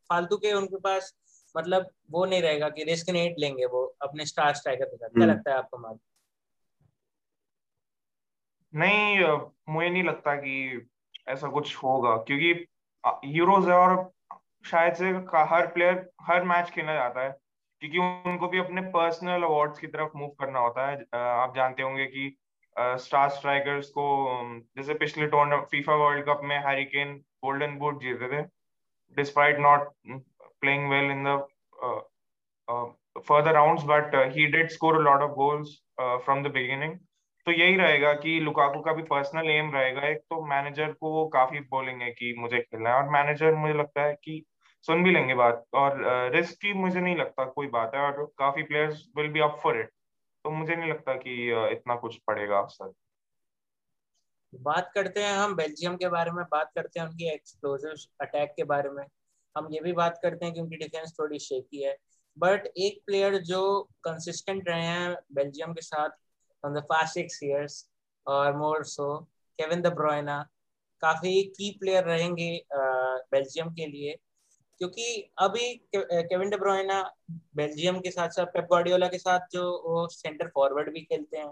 [0.09, 1.15] फालतू के उनके पास
[1.57, 5.25] मतलब वो नहीं रहेगा कि रिस्क नहीं लेंगे वो अपने स्टार स्ट्राइकर के साथ। क्या
[5.25, 6.01] हम्म। लगता है आपको मार्क
[8.75, 9.19] नहीं
[9.69, 10.89] मुझे नहीं लगता कि
[11.29, 12.67] ऐसा कुछ होगा क्योंकि
[13.39, 14.13] यूरोज है और
[14.67, 17.31] शायद से हर प्लेयर हर मैच खेलना चाहता है
[17.81, 17.99] क्योंकि
[18.31, 22.37] उनको भी अपने पर्सनल अवार्ड्स की तरफ़ मूव करना होता है। आप जानते होंगे कि
[22.77, 24.05] स्टार स्ट्राइकर्स को
[24.77, 27.15] जैसे पिछले टूर्नामेंट फीफा वर्ल्ड कप में हैरिकेन
[27.45, 28.43] गोल्डन बूट जीते थे।
[29.17, 31.39] Despite not playing well in the
[33.21, 36.99] further rounds but he did score a lot of goals from the beginning
[37.47, 41.27] तो यही रहेगा कि लुकाकू का भी पर्सनल एम रहेगा। एक तो मैनेजर को वो
[41.29, 44.43] काफ़ी बोलेंगे कि मुझे खेलना है, और मैनेजर मुझे लगता है कि
[44.87, 45.99] सुन भी लेंगे बात, और
[46.35, 49.79] रिस्क की मुझे नहीं लगता कोई बात है, और काफ़ी players will be up for
[49.81, 49.91] it
[50.45, 51.35] तो मुझे नहीं लगता कि
[51.73, 52.93] इतना कुछ पड़ेगा अफसर
[54.53, 58.65] बात करते हैं हम, बेल्जियम के बारे में बात करते हैं, उनकी एक्सप्लोजिव अटैक के
[58.65, 59.05] बारे में।
[59.57, 61.97] हम ये भी बात करते हैं कि उनकी डिफेंस थोड़ी शेकी है।
[62.37, 63.61] बट एक प्लेयर जो
[64.05, 67.87] कंसिस्टेंट रहे हैं बेल्जियम के साथ from the past six years
[68.27, 69.09] और मोर सो
[69.59, 70.43] केविन द ब्रोइना
[71.03, 74.17] काफ़ी की प्लेयर रहेंगे बेल्जियम के लिए।
[74.83, 77.15] क्योंकि अभी केविन डे ब्रोइना
[77.57, 81.47] बेल्जियम के साथ साथ पेप गार्डियोला के साथ जो वो सेंटर फॉरवर्ड भी खेलते हैं,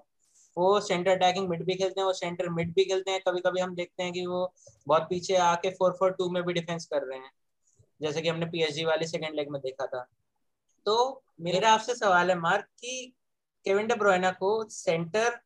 [0.56, 3.60] वो सेंटर अटैकिंग मिड भी खेलते हैं, वो सेंटर मिड भी खेलते हैं। कभी कभी
[3.60, 4.54] हम देखते हैं कि वो
[4.86, 7.30] बहुत पीछे आके फोर फोर टू में भी डिफेंस कर रहे हैं।
[8.02, 10.06] जैसे कि हमने पीएसजी वाले सेकंड लेग में देखा था।
[10.86, 13.12] तो मेरा आपसे सवाल है, मार्क, कि
[13.64, 15.40] केविन डे ब्रोइना को सेंटर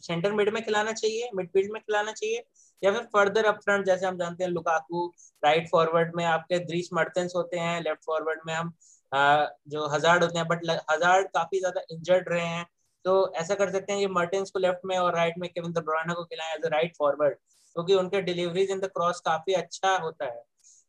[0.00, 2.44] सेंटर मिड में खिलाना चाहिए मिडफील्ड में खिलाना चाहिए
[2.82, 5.06] या फिर फर्दर अप फ्रंट जैसे हम जानते हैं लुकाकू
[5.42, 8.72] राइट फॉरवर्ड में आपके द्रीस मर्टेंस होते हैं लेफ़्ट फॉरवर्ड में हम
[9.12, 12.64] आ, जो हज़ार होते हैं बट हज़ार काफ़ी ज़्यादा इंजर्ड रहे हैं।
[13.04, 16.14] तो ऐसा कर सकते हैं कि मर्टेंस को लेफ़्ट में और राइट में केविन ब्रोना
[16.14, 20.24] को खिलाएँ एज अ राइट फॉरवर्ड क्योंकि उनके डिलीवरीज इन द क्रॉस काफ़ी अच्छा होता
[20.24, 20.42] है।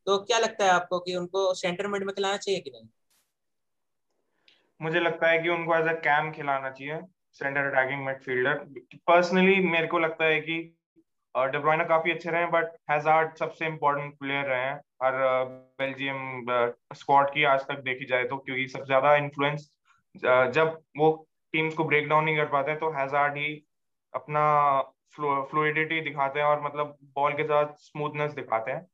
[0.08, 2.88] तो क्या लगता है आपको कि उनको सेंटर मिड में खिलाना चाहिए कि नहीं?
[4.80, 7.00] मुझे लगता है कि उनको एज अ कैम खिलाना चाहिए
[7.34, 8.64] सेंटर अटैकिंग मिडफील्डर
[9.08, 10.58] पर्सनली मेरे को लगता है कि
[11.36, 15.14] डेब्रॉयना काफ़ी अच्छे रहे हैं बट हैजार्ड सबसे इम्पोर्टेंट प्लेयर रहे हैं। हर
[15.80, 16.46] बेल्जियम
[16.96, 19.70] स्क्वाड की आज तक देखी जाए तो क्योंकि सबसे ज़्यादा इन्फ्लुएंस
[20.16, 21.12] जब वो
[21.54, 23.54] टीम्स को ब्रेक डाउन नहीं कर पाते तो हैजार्ड ही
[24.14, 24.42] अपना
[25.16, 28.86] फ्लूडिटी दिखाते हैं और मतलब बॉल के साथ स्मूथनेस दिखाते हैं।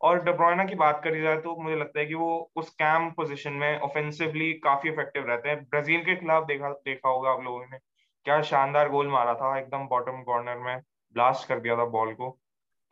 [0.00, 3.52] और डेब्रॉयना की बात करी जाए तो मुझे लगता है कि वो उस कैम पोजीशन
[3.54, 7.78] में ऑफेंसिवली काफ़ी इफ़ेक्टिव रहते हैं। ब्राज़ील के खिलाफ देखा देखा होगा आप लोगों ने,
[8.26, 10.80] क्या शानदार गोल मारा था, एकदम बॉटम कॉर्नर में।
[11.16, 12.30] ब्लास्ट कर दिया था बॉल को।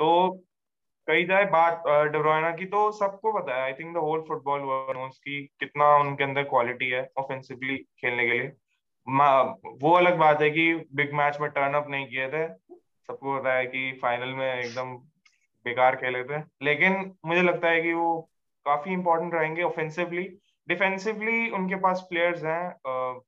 [0.01, 0.09] तो
[1.09, 1.83] कही जाए बात
[2.13, 4.61] डेब्रोइना की तो सबको पता है I think the whole football
[4.97, 8.53] knows की कितना उनके अंदर क्वालिटी है ऑफेंसिवली खेलने के लिए।
[9.81, 12.47] वो अलग बात है कि बिग मैच में टर्न अप नहीं किए थे।
[13.09, 14.95] सबको पता है कि फाइनल में एकदम
[15.67, 18.21] बेकार खेले थे। लेकिन मुझे लगता है कि वो
[18.67, 20.25] काफ़ी इंपॉर्टेंट रहेंगे ऑफेंसिवली
[20.69, 23.21] डिफेंसिवली उनके पास प्लेयर्स हैं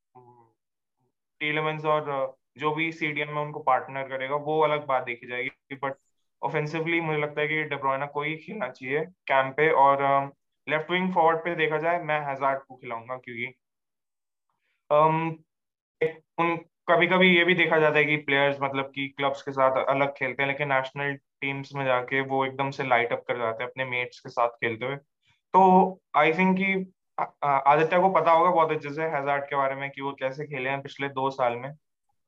[1.41, 5.95] टीलेमेंस और जो भी सीडीएम में उनको पार्टनर करेगा वो अलग बात देखी जाएगी। बट
[6.43, 10.03] ऑफेंसिवली मुझे लगता है कि डेब्रोइना को ही खेलना चाहिए कैंप पे और
[10.67, 13.53] लेफ़्ट विंग फॉरवर्ड पे देखा जाए मैं हज़ार को खिलाऊँगा क्योंकि
[14.91, 15.37] um,
[16.39, 16.57] उन
[16.89, 20.13] कभी कभी ये भी देखा जाता है कि प्लेयर्स मतलब कि क्लब्स के साथ अलग
[20.17, 23.71] खेलते हैं लेकिन नेशनल टीम्स में जाके वो एकदम से लाइट अप कर जाते हैं
[23.71, 26.75] अपने मेट्स के साथ खेलते हुए। तो आई थिंक कि
[27.45, 30.71] आदित्य को पता होगा बहुत अच्छे से हैजार्ड के बारे में कि वो कैसे खेले
[30.71, 31.71] हैं पिछले दो साल में।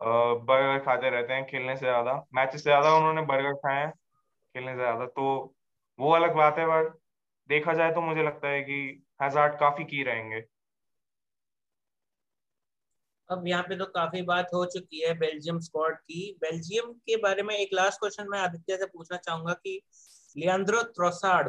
[0.01, 4.73] बर्गर खाते रहते हैं खेलने से ज़्यादा। मैच से ज़्यादा उन्होंने बर्गर खाए हैं खेलने
[4.73, 5.55] से ज़्यादा। तो
[5.99, 6.89] वो अलग बात है पर
[7.51, 8.79] देखा जाए तो मुझे लगता है कि
[9.23, 10.41] हैजार्ड काफ़ी की रहेंगे।
[13.29, 17.43] अब यहाँ पे तो काफ़ी बात हो चुकी है बेल्जियम स्क्वाड की। बेल्जियम के बारे
[17.43, 19.81] में एक लास्ट क्वेश्चन मैं आदित्य से पूछना चाहूँगा कि
[20.37, 21.49] लियांद्रो त्रोसार्ड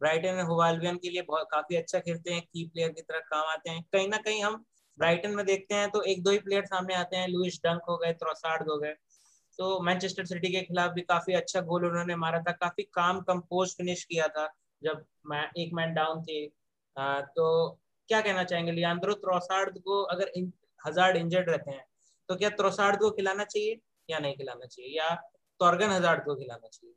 [0.00, 3.70] ब्राइटन हुवालवियन के लिए बहुत, काफ़ी अच्छा खेलते हैं की प्लेयर की तरह काम आते
[3.70, 4.64] हैं। कहीं ना कहीं हम
[5.00, 7.96] ब्राइटन में देखते हैं तो एक दो ही प्लेयर सामने आते हैं लुइस डंक हो
[7.96, 8.94] गए त्रोसार्ड हो गए।
[9.58, 13.74] तो मैनचेस्टर सिटी के खिलाफ भी काफ़ी अच्छा गोल उन्होंने मारा था काफ़ी काम कंपोज
[13.76, 14.46] फिनिश किया था
[14.82, 16.44] जब मैं एक मैन डाउन थे।
[16.96, 21.84] आ, तो क्या कहना चाहेंगे लियांद्रो त्रोसार्ड को अगर इन, हज़ार इंजर्ड रहते हैं
[22.28, 24.96] तो क्या त्रोसार्ड को खिलाना चाहिए या नहीं खिलाना चाहिए?
[24.96, 25.14] या
[25.60, 26.94] टॉर्गन हजार्ड को खिलाना चाहिए?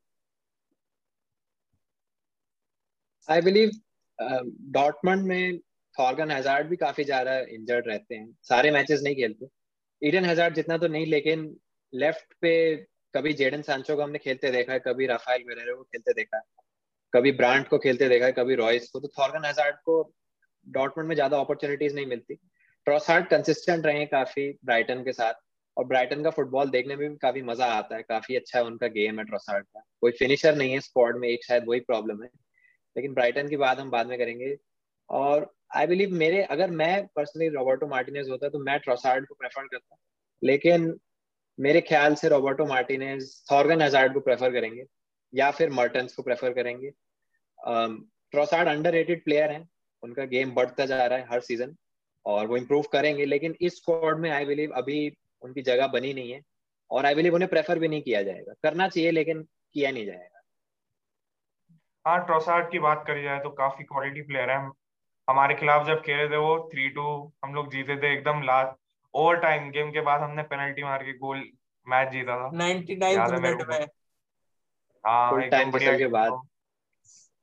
[3.28, 3.72] आई बिलीव
[4.72, 5.60] डॉटमंड में
[5.98, 9.48] थॉर्गन हजार्ड भी काफ़ी ज़्यादा इंजर्ड रहते हैं। सारे मैचेस नहीं खेलते।
[10.02, 11.56] ईडन हजार्ड जितना तो नहीं, लेकिन
[11.94, 12.76] लेफ़्ट पे
[13.14, 16.44] कभी जेडन सांचो को हमने खेलते देखा है, कभी राफेल वेरेरो को खेलते देखा है,
[17.14, 20.02] कभी ब्रांड को खेलते देखा है, कभी रॉयस को। तो थॉर्गन हजार्ड को
[20.68, 22.36] डॉटमंड में ज़्यादा अपॉर्चुनिटीज़ नहीं मिलती।
[22.88, 25.34] ट्रॉसार्ड कंसिस्टेंट रहे काफ़ी ब्राइटन के साथ।
[25.78, 28.88] और ब्राइटन का फुटबॉल देखने में भी काफ़ी मज़ा आता है। काफ़ी अच्छा है उनका
[28.88, 32.30] गेम है ट्रॉसार्ड का। कोई फिनिशर नहीं है स्क्वाड में, एक शायद वही प्रॉब्लम है।
[32.96, 34.56] लेकिन ब्राइटन की बात हम बाद में करेंगे।
[35.10, 39.68] और आई बिलीव मेरे, अगर मैं पर्सनली रॉबर्टो मार्टिनेज होता तो मैं ट्रोसार्ड को प्रेफर
[39.68, 39.96] करता।
[40.42, 40.94] लेकिन
[41.60, 44.86] मेरे ख्याल से रॉबर्टो मार्टिनेज थॉर्गन हजार्ड को प्रेफर करेंगे,
[45.34, 46.92] या फिर मर्टन्स को प्रेफर करेंगे।
[47.60, 49.68] ट्रोसार्ड अंडर प्लेयर हैं,
[50.04, 51.76] उनका गेम बढ़ता जा रहा है हर सीज़न
[52.26, 56.32] और वो इम्प्रूव करेंगे, लेकिन इस स्क्वाड में आई बिलीव अभी उनकी जगह बनी नहीं
[56.32, 56.42] है,
[56.92, 59.42] और आई बिलीव उन्हें प्रेफर भी नहीं किया जाएगा। करना चाहिए, लेकिन
[59.74, 60.42] किया नहीं जाएगा।
[62.06, 64.70] हाँ ट्रोसार्ड की बात करी जाए तो काफ़ी क्वालिटी प्लेयर है।
[65.30, 68.80] हमारे खिलाफ जब खेले थे वो थ्री टू हम लोग जीते थे एकदम लास्ट
[69.14, 71.50] ओवर टाइम गेम के बाद हमने पेनल्टी मार के गोल
[71.88, 73.88] मैच जीता था। 99 मिनट में।
[75.06, 76.42] हाँ एकदम बढ़िया के बाद।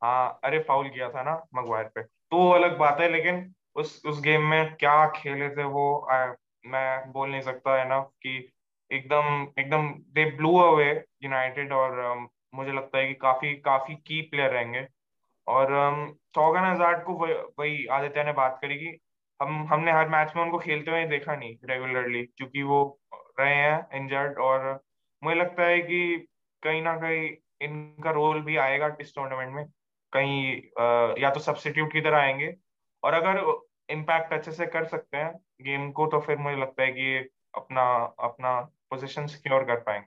[0.03, 4.03] हाँ अरे फाउल किया था ना मगवायर पे। तो वो अलग बात है लेकिन उस
[4.07, 6.33] उस गेम में क्या खेले थे वो आ,
[6.67, 8.51] मैं बोल नहीं सकता है ना कि
[8.93, 14.23] एकदम एकदम दे ब्लू अवे यूनाइटेड और um, मुझे लगता है कि काफ़ी काफ़ी की
[14.23, 14.89] प्लेयर रहेंगे।
[15.47, 15.73] और
[16.35, 17.15] चौगन हज़ार को
[17.59, 18.99] वही आदित्य ने बात करी कि
[19.41, 22.81] हम हमने हर मैच में उनको खेलते हुए देखा नहीं रेगुलरली क्योंकि वो
[23.41, 24.69] रहे हैं इंजर्ड और
[25.23, 26.01] मुझे लगता है कि
[26.63, 27.29] कहीं ना कहीं
[27.63, 29.65] इनका रोल भी आएगा इस टूर्नामेंट में।
[30.13, 32.55] कहीं आ, या तो सब्सिट्यूट की तरह आएँगे।
[33.03, 33.39] और अगर
[33.89, 37.17] इम्पैक्ट अच्छे से कर सकते हैं गेम को तो फिर मुझे लगता है कि
[37.57, 37.83] अपना
[38.25, 40.07] अपना पोजीशन सिक्योर कर पाएँगे।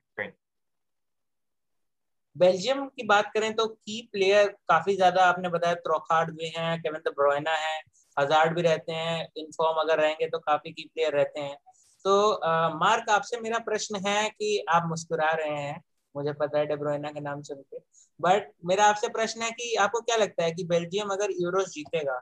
[2.36, 7.02] बेल्जियम की बात करें तो की प्लेयर काफ़ी ज़्यादा आपने बताया त्रोखार्ड भी हैं केविन
[7.02, 7.80] द ब्रोयना है
[8.18, 11.58] हजार्ड भी रहते हैं इनफॉर्म अगर रहेंगे तो काफ़ी की प्लेयर रहते हैं।
[12.06, 15.82] तो आ, मार्क आपसे मेरा प्रश्न है कि आप मुस्कुरा रहे हैं
[16.16, 17.78] मुझे पता है डेब्रोइना के नाम सुन के
[18.20, 22.20] बट मेरा आपसे प्रश्न है कि आपको क्या लगता है कि बेल्जियम अगर यूरोस जीतेगा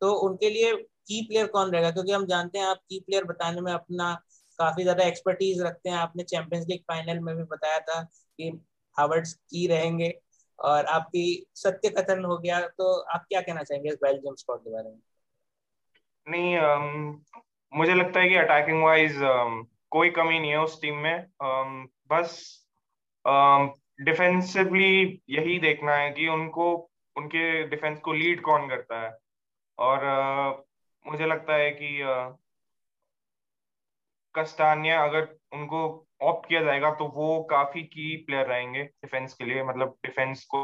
[0.00, 0.72] तो उनके लिए
[1.08, 1.90] की प्लेयर कौन रहेगा?
[1.90, 4.14] क्योंकि हम जानते हैं आप की प्लेयर बताने में अपना
[4.58, 8.50] काफ़ी ज़्यादा एक्सपर्टीज रखते हैं आपने चैंपियंस लीग फाइनल में भी बताया था कि
[8.98, 10.20] हावर्ड्स की रहेंगे
[10.58, 14.70] और आपकी सत्य कथन हो गया तो आप क्या कहना चाहेंगे इस बेल्जियम स्क्वाड के
[14.70, 14.98] बारे में?
[16.28, 17.24] नहीं um,
[17.74, 21.90] मुझे लगता है कि अटैकिंग वाइज um, कोई कमी नहीं है उस टीम में। Um,
[22.12, 22.62] बस
[24.00, 29.16] डिफेंसिवली यही देखना है कि उनको उनके डिफेंस को लीड कौन करता है।
[29.78, 30.66] और uh,
[31.12, 32.36] मुझे लगता है कि uh,
[34.34, 39.62] कस्तानिया अगर उनको ऑप्ट किया जाएगा तो वो काफ़ी की प्लेयर रहेंगे डिफेंस के लिए
[39.64, 40.60] मतलब डिफेंस को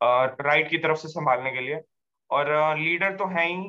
[0.00, 1.80] राइट की तरफ़ से संभालने के लिए।
[2.30, 2.48] और
[2.78, 3.66] लीडर तो है ही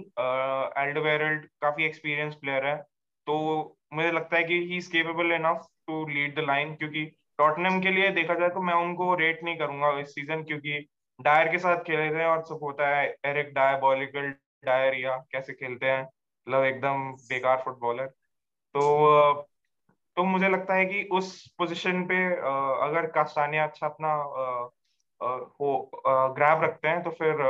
[0.83, 2.75] एल्डोवेरल्ड काफ़ी एक्सपीरियंस प्लेयर है।
[3.27, 3.35] तो
[3.93, 7.05] मुझे लगता है कि he is capable enough to lead the line क्योंकि
[7.39, 10.79] टॉटनम के लिए देखा जाए तो मैं उनको रेट नहीं करूँगा इस सीज़न क्योंकि
[11.19, 14.29] डायर के साथ खेले थे और सब होता है एरिक डायबॉलिकल
[14.65, 18.05] डायर या कैसे खेलते हैं मतलब एकदम बेकार फुटबॉलर
[18.75, 19.47] तो
[20.17, 21.27] तो मुझे लगता है कि उस
[21.57, 22.15] पोजीशन पे
[22.83, 24.13] अगर कास्तानिया अच्छा अपना
[25.21, 25.69] हो
[26.37, 27.41] ग्रैब रखते हैं तो फिर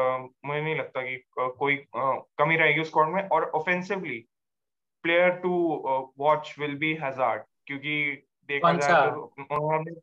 [0.46, 4.20] मुझे नहीं लगता कि कोई कमी रहेगी उस स्क्वाड में। और offensively
[5.04, 5.54] player to
[6.20, 7.96] watch will be Hazard क्योंकि
[8.50, 9.96] देखा जाए तो उन्होंने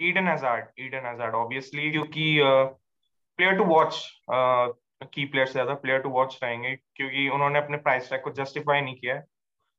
[0.00, 6.08] Eden Hazard Eden Hazard obviously क्योंकि प्लेयर टू वॉच की प्लेयर से ज़्यादा प्लेयर टू
[6.10, 9.24] वॉच रहेंगे क्योंकि उन्होंने अपने प्राइस टैग को जस्टिफाई नहीं किया है।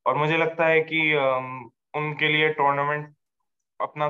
[0.08, 1.00] और मुझे लगता है कि
[1.98, 3.14] उनके लिए टूर्नामेंट
[3.80, 4.08] अपना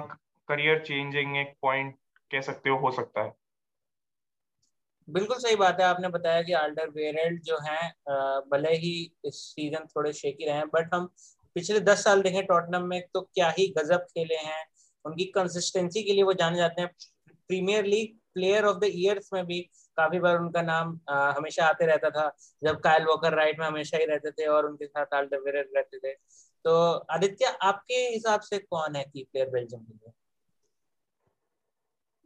[0.50, 1.96] करियर चेंजिंग एक पॉइंट
[2.32, 3.34] कह सकते हो हो सकता है।
[5.08, 7.90] बिल्कुल सही बात है, आपने बताया कि आल्डर वेरेल्ड जो हैं
[8.52, 8.92] भले ही
[9.26, 11.06] इस सीज़न थोड़े शेकी रहे हैं बट हम
[11.56, 14.66] पिछले दस साल देखें टॉटनम में तो क्या ही गजब खेले हैं।
[15.06, 16.90] उनकी कंसिस्टेंसी के लिए वो जाने जाते हैं।
[17.50, 19.60] Premier League player of the years में भी
[19.98, 23.98] काफ़ी बार उनका नाम आ, हमेशा आते रहता था। जब कायल वॉकर राइट में हमेशा
[23.98, 26.14] ही रहते थे और उनके साथ रहते थे।
[26.64, 30.12] तो आदित्य आपके हिसाब से कौन है की प्लेयर बेल्जियम के लिए?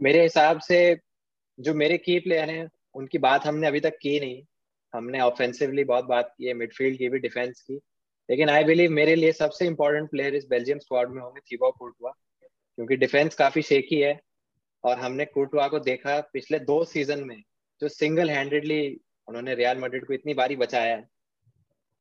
[0.01, 0.99] मेरे हिसाब से
[1.59, 4.43] जो मेरे की प्लेयर हैं उनकी बात हमने अभी तक की नहीं।
[4.95, 7.79] हमने ऑफेंसिवली बहुत बात की है मिडफील्ड की भी डिफेंस की।
[8.29, 12.11] लेकिन आई बिलीव मेरे लिए सबसे इंपॉर्टेंट प्लेयर इस बेल्जियम स्क्वाड में होंगे थीबो कोर्टवा
[12.75, 14.19] क्योंकि डिफेंस काफ़ी शेकी है।
[14.83, 17.41] और हमने कोर्टवा को देखा पिछले दो सीज़न में,
[17.81, 21.07] जो सिंगल हैंडेडली उन्होंने रियल मैड्रिड को इतनी बारी बचाया है।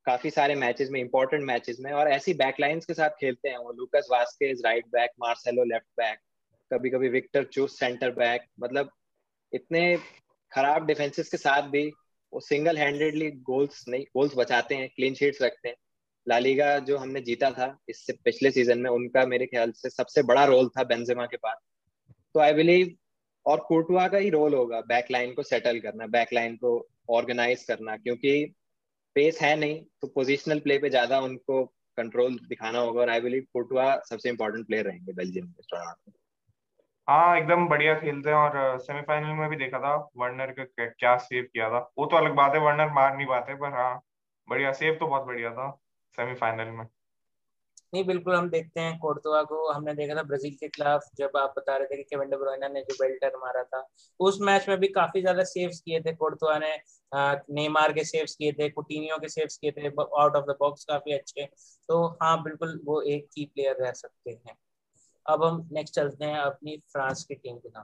[0.05, 3.71] काफ़ी सारे मैचेस में इंपॉर्टेंट मैचेस में, और ऐसी बैकलाइंस के साथ खेलते हैं वो।
[3.71, 6.19] Lucas Vazquez right back Marcelo left back
[6.71, 8.89] कभी कभी विक्टर चूस सेंटर बैक मतलब
[9.53, 9.97] इतने
[10.51, 11.87] खराब डिफेंसेस के साथ भी
[12.33, 15.75] वो सिंगल हैंडेडली गोल्स नहीं गोल्स बचाते हैं क्लीन शीट्स रखते हैं।
[16.27, 20.45] लालीगा जो हमने जीता था, इससे पिछले सीज़न में उनका मेरे ख्याल से सबसे बड़ा
[20.45, 21.57] रोल था बेंजेमा के पास।
[22.35, 22.95] तो आई बिलीव
[23.45, 26.73] और कोर्टुआ का ही रोल होगा बैकलाइन को सेटल करना बैकलाइन को
[27.09, 28.53] ऑर्गेनाइज करना, क्योंकि
[29.15, 31.63] पेस है नहीं तो पोजिशनल प्ले पे ज़्यादा उनको
[31.97, 36.13] कंट्रोल दिखाना होगा और आई बिलीव कोर्टुआ सबसे इंपॉर्टेंट प्लेयर रहेंगे बेल्जियम के टूर्नामेंट में।
[37.07, 41.43] हाँ एकदम बढ़िया खेलते हैं और सेमीफाइनल में भी देखा था वर्नर का क्या सेव
[41.43, 44.01] किया था। वो तो अलग बात है वर्नर मार नहीं पाते, पर हाँ
[44.47, 45.69] बढ़िया सेव तो बहुत बढ़िया था
[46.17, 46.85] सेमीफाइनल में।
[47.93, 51.53] नहीं, बिल्कुल हम देखते हैं कोर्तुआ को। हमने देखा था ब्राज़ील के खिलाफ, जब आप
[51.57, 53.85] बता रहे थे कि केविन ब्रोइना ने जो बेल्टर मारा था,
[54.19, 56.75] उस मैच में भी काफ़ी ज़्यादा सेव्स किए थे कोर्तुआ ने।
[57.11, 61.13] नेमार के सेव्स किए थे, कुटिनियो के सेव्स किए थे आउट ऑफ़ द बॉक्स काफ़ी
[61.13, 61.45] अच्छे।
[61.89, 64.55] तो हाँ बिल्कुल वो एक की प्लेयर रह सकते हैं।
[65.25, 67.83] अब हम नेक्स्ट चलते हैं अपनी फ्रांस की टीम के नाम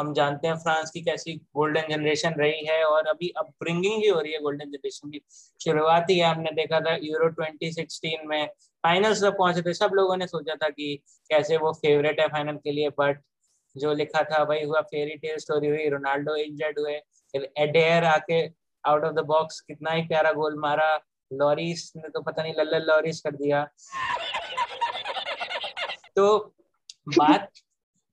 [0.00, 4.08] हम जानते हैं फ्रांस की कैसी गोल्डन जनरेशन रही है और अभी अब ब्रिंगिंग ही
[4.08, 5.20] हो रही है गोल्डन जनरेशन की।
[5.64, 8.46] शुरुआत ही हमने देखा था यूरो 2016 में।
[8.84, 12.56] फाइनल्स तक पहुँचे थे, सब लोगों ने सोचा था कि कैसे वो फेवरेट है फाइनल
[12.56, 13.20] के लिए बट
[13.76, 16.98] जो लिखा था वही हुआ फेरी टेल स्टोरी हुई, रोनाल्डो इंजर्ड हुए।
[17.32, 18.46] फिर एडेयर आके
[18.84, 20.94] आउट ऑफ़ द बॉक्स कितना ही प्यारा गोल मारा।
[21.32, 23.64] लॉरिस ने तो पता नहीं लल्ल लॉरिस कर दिया।
[26.16, 26.38] तो
[27.08, 27.50] बात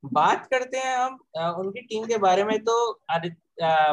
[0.03, 1.17] बात करते हैं हम
[1.57, 2.91] उनकी टीम के बारे में तो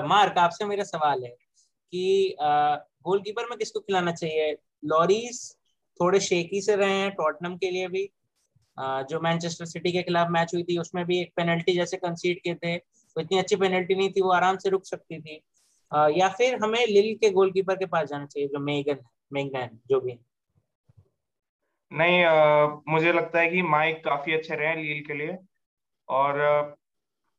[0.09, 4.57] मार्क आपसे मेरा सवाल है कि गोलकीपर में किसको खिलाना चाहिए?
[4.85, 5.41] लॉरीज
[6.01, 8.09] थोड़े शेकी से रहे हैं टॉटनम के लिए भी
[8.79, 12.55] जो मैनचेस्टर सिटी के खिलाफ मैच हुई थी उसमें भी एक पेनल्टी जैसे कंसीड किए
[12.55, 15.35] थे तो इतनी अच्छी पेनल्टी नहीं थी वो आराम से रुक सकती थी।
[15.93, 18.99] या फिर हमें लिल के गोलकीपर के पास जाना चाहिए जो मेगन
[19.33, 20.19] मेगन जो भी।
[21.93, 25.37] नहीं आ, मुझे लगता है कि माइक काफ़ी अच्छे रहे लील के लिए।
[26.11, 26.39] और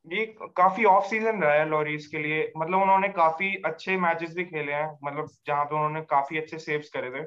[0.08, 0.26] ये
[0.58, 4.74] काफ़ी ऑफ़ सीज़न रहा है लॉरीज के लिए। मतलब उन्होंने काफ़ी अच्छे मैचेस भी खेले
[4.74, 7.24] हैं मतलब जहाँ पे उन्होंने काफ़ी अच्छे सेव्स करे थे।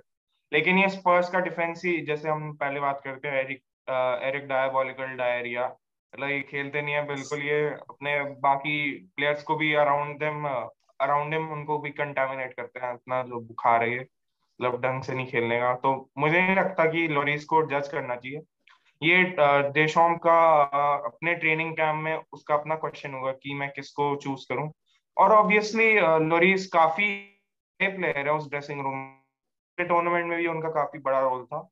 [0.52, 3.62] लेकिन ये स्पर्स का डिफेंस ही, जैसे हम पहले बात करते हैं एरिक
[4.24, 5.66] एरिक डायबोलिकल डायरिया
[6.12, 8.76] मतलब ये खेलते नहीं है बिल्कुल, ये अपने बाकी
[9.16, 13.82] प्लेयर्स को भी अराउंड देम अराउंड हिम उनको भी कंटामिनेट करते हैं, इतना जो बुखार
[13.82, 17.62] है ये मतलब ढंग से नहीं खेलने का। तो मुझे नहीं लगता कि लॉरीज को
[17.70, 18.40] जज करना चाहिए।
[19.02, 19.22] ये
[19.72, 20.36] देशोम का
[21.06, 24.70] अपने ट्रेनिंग कैंप में उसका अपना क्वेश्चन होगा कि मैं किसको चूज़ करूँ।
[25.16, 25.92] और ऑब्वियसली
[26.28, 27.08] लोरिस काफ़ी
[27.80, 29.04] प्लेयर है उस ड्रेसिंग रूम
[29.78, 31.68] टूर्नामेंट में भी उनका काफ़ी बड़ा रोल था।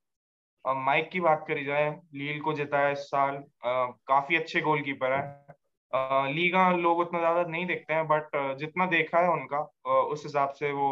[0.64, 6.70] माइक की बात करी जाए लील को जिताया इस साल। काफ़ी अच्छे गोलकीपर है। लीगा
[6.72, 9.60] लोग उतना ज़्यादा नहीं देखते हैं बट जितना देखा है उनका
[10.02, 10.90] उस हिसाब से वो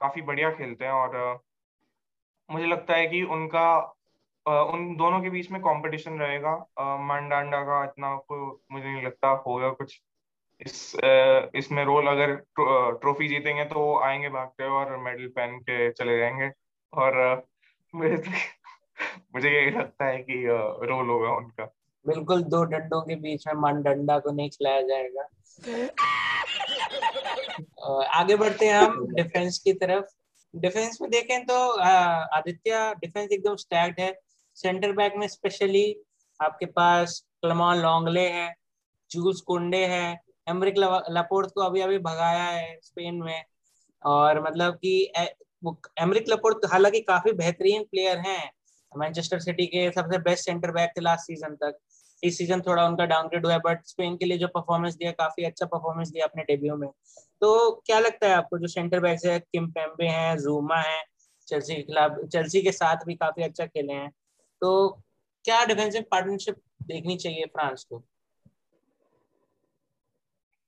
[0.00, 1.40] काफ़ी बढ़िया खेलते हैं। और
[2.48, 3.66] मुझे लगता है कि उनका
[4.72, 6.54] उन दोनों के बीच में कंपटीशन रहेगा।
[7.00, 8.38] मांडांडा का इतना को
[8.72, 10.00] मुझे नहीं लगता होगा कुछ।
[10.60, 10.94] इस
[11.54, 16.50] इसमें रोल अगर ट्रॉफी जीतेंगे तो आएँगे भागते और मेडल पहन के चले जाएँगे।
[16.92, 17.46] और
[17.94, 18.30] मुझे तो,
[19.34, 20.42] मुझे यही लगता है कि
[20.86, 21.64] रोल होगा उनका।
[22.06, 25.22] बिल्कुल दो डंडों के बीच में मन डंडा को नहीं खिलाया जाएगा।
[28.18, 30.04] आगे बढ़ते हैं हम डिफेंस की तरफ़।
[30.54, 34.10] डिफेंस में देखें तो आदित्य डिफेंस एकदम स्टैक्ड है।
[34.62, 35.84] सेंटर बैक में स्पेशली
[36.40, 38.54] आपके पास क्लमान लॉन्गले है
[39.10, 40.74] जूस कुंडे है, एमरिक
[41.10, 43.44] लपोर्ट को अभी अभी भगाया है स्पेन में।
[44.02, 45.12] और मतलब कि
[46.00, 48.50] एमरिक लपोर्ट हालाँकि काफ़ी बेहतरीन प्लेयर हैं।
[48.92, 51.78] मैनचेस्टर सिटी के सबसे बेस्ट सेंटर बैक थे लास्ट सीज़न तक।
[52.22, 55.44] इस सीज़न थोड़ा उनका डाउनग्रेड हुआ है, बट स्पेन के लिए जो परफॉर्मेंस दिया, काफ़ी
[55.44, 56.88] अच्छा परफॉर्मेंस दिया अपने डेब्यू में।
[57.40, 61.02] तो क्या लगता है आपको जो सेंटर बैक है किम पेम्बे हैं, जूमा है,
[61.48, 64.10] चेल्सी के खिलाफ चेल्सी के साथ भी काफ़ी अच्छा खेले हैं?
[64.62, 64.88] तो
[65.44, 68.02] क्या डिफेंसिव पार्टनरशिप देखनी चाहिए फ्रांस को?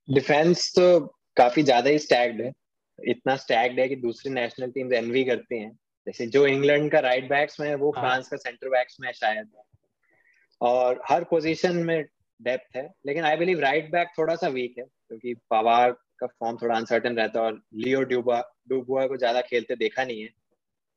[0.09, 1.01] डिफेंस तो
[1.37, 2.53] काफ़ी ज़्यादा ही स्टैग्ड है।
[2.99, 5.71] इतना स्टैग्ड है कि दूसरी नेशनल टीम एनवी करते हैं।
[6.07, 8.03] जैसे जो इंग्लैंड का राइट बैक्स में है वो हाँ.
[8.03, 9.51] फ्रांस का सेंटर बैक्स में शायद।
[10.61, 12.03] और हर पोजीशन में
[12.41, 16.57] डेप्थ है लेकिन आई बिलीव राइट बैक थोड़ा सा वीक है क्योंकि पवार का फॉर्म
[16.57, 20.29] थोड़ा अनसर्टन रहता है और लियो ड्यूबा डूबुआ को ज़्यादा खेलते देखा नहीं है।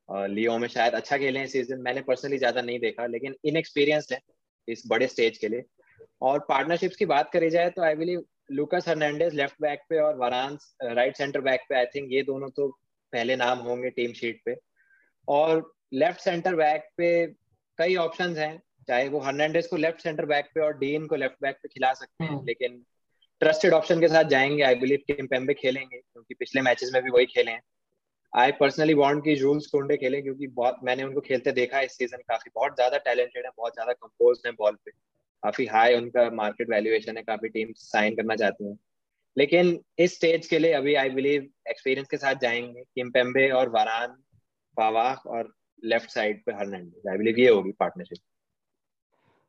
[0.09, 4.19] लियो में शायद अच्छा खेले हैं सीज़न मैंने पर्सनली ज़्यादा नहीं देखा लेकिन इनएक्सपीरियंस है
[4.67, 5.63] इस बड़े स्टेज के लिए।
[6.21, 10.15] और पार्टनरशिप्स की बात करी जाए तो I believe Lucas Hernandez left back पे और
[10.17, 12.67] वरांस राइट सेंटर बैक पे आई थिंक ये दोनों तो
[13.13, 14.55] पहले नाम होंगे टीम शीट पे।
[15.27, 17.09] और लेफ़्ट सेंटर बैक पे
[17.79, 21.41] कई ऑप्शन हैं चाहे वो हर्नांडेज को लेफ़्ट सेंटर बैक पे और डीन को लेफ़्ट
[21.41, 22.83] बैक पे खिला सकते हैं हम्म। लेकिन
[23.41, 27.09] ट्रस्टेड ऑप्शन के साथ जाएँगे आई बिलीव किम पेम्बे खेलेंगे क्योंकि पिछले मैचेस में भी
[27.09, 27.61] वही खेले हैं।
[28.35, 32.17] आई पर्सनली वांट कि जूल्स कोंडे खेले क्योंकि बहुत, मैंने उनको खेलते देखा इस सीज़न
[32.19, 36.69] काफ़ी। बहुत ज़्यादा टैलेंटेड है, बहुत ज़्यादा कंपोज है बॉल पे। काफ़ी हाई उनका मार्केट
[36.69, 38.77] वैल्यूएशन है, काफ़ी टीम साइन करना चाहती हैं।
[39.37, 44.15] लेकिन इस स्टेज के लिए अभी आई बिलीव एक्सपीरियंस के साथ जाएँगे किमपेम्बे और वारान
[44.77, 48.19] फावाह और लेफ़्ट साइड पे हर्नांडेज आई बिलीव ये होगी पार्टनरशिप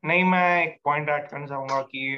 [0.04, 2.16] नहीं, मैं एक पॉइंट ऐड करना चाहूँगा कि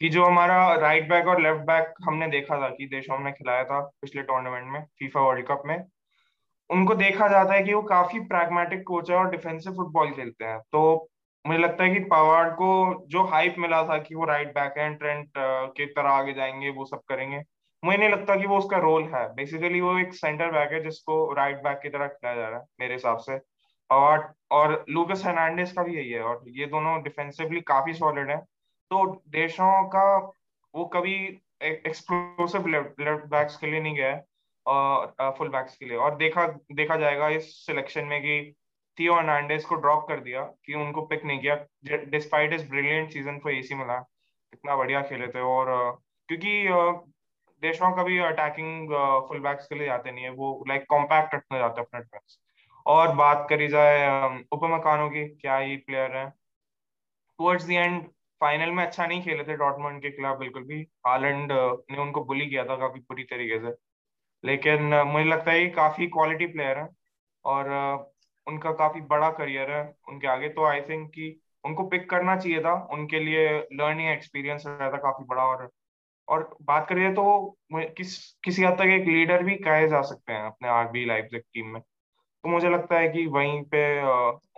[0.00, 3.64] कि जो हमारा राइट बैक और लेफ़्ट बैक हमने देखा था कि देशों ने खिलाया
[3.64, 5.82] था पिछले टूर्नामेंट में फीफा वर्ल्ड कप में,
[6.70, 10.58] उनको देखा जाता है कि वो काफ़ी प्रैग्मेटिक कोच है और डिफेंसिव फुटबॉल खेलते हैं।
[10.72, 11.08] तो
[11.44, 12.70] मुझे लगता है कि पवार्ड को
[13.08, 16.84] जो हाइप मिला था कि वो राइट बैक है ट्रेंट के तरह आगे जाएँगे, वो
[16.86, 17.42] सब करेंगे,
[17.82, 21.32] मुझे नहीं लगता कि वो उसका रोल है। बेसिकली वो एक सेंटर बैक है जिसको
[21.34, 23.38] राइट बैक की तरह खिलाया जा रहा है, मेरे हिसाब से।
[23.90, 28.40] पवार्ड और लूकस हर्नांडेस का भी यही है और ये दोनों डिफेंसिवली काफ़ी सॉलिड है।
[28.90, 30.16] तो देशों का
[30.74, 31.14] वो कभी
[31.62, 34.24] एक्सप्लोसिव लेफ़्ट बैक्स के लिए नहीं गया है,
[34.66, 38.54] और फुल बैक्स के लिए। और देखा देखा जाएगा इस सिलेक्शन में कि
[38.98, 41.54] थियो हर्नांडेस को ड्रॉप कर दिया, कि उनको पिक नहीं किया
[42.06, 43.98] डिस्पाइट इस ब्रिलियंट सीज़न फॉर एसी मिला
[44.52, 45.66] इतना बढ़िया खेले थे। और
[46.28, 46.52] क्योंकि
[47.62, 48.90] देशों का भी अटैकिंग
[49.28, 52.38] फुल बैक्स के लिए जाते नहीं है, वो लाइक कॉम्पैक्ट रखने जाते अपने डिफेंस
[52.86, 54.06] और बात करी जाए
[54.52, 56.28] उपमकानों की, क्या ये प्लेयर है।
[57.38, 58.02] टुवर्ड्स द एंड
[58.40, 62.46] फाइनल में अच्छा नहीं खेले थे डॉटमंड के खिलाफ बिल्कुल भी। हालैंड ने उनको बुली
[62.50, 63.74] किया था काफ़ी बुरी तरीके से।
[64.44, 66.88] लेकिन मुझे लगता है काफ़ी क्वालिटी प्लेयर है
[67.44, 67.70] और
[68.46, 72.60] उनका काफ़ी बड़ा करियर है उनके आगे। तो आई थिंक कि उनको पिक करना चाहिए
[72.62, 75.70] था। उनके लिए लर्निंग एक्सपीरियंस रहता काफ़ी बड़ा और
[76.28, 77.24] और बात करिए तो
[77.74, 81.66] किस, किसी हद तक एक लीडर भी कहे जा सकते हैं अपने आरबी लाइफ टीम
[81.66, 81.80] में।
[82.20, 83.82] तो मुझे लगता है कि वहीं पे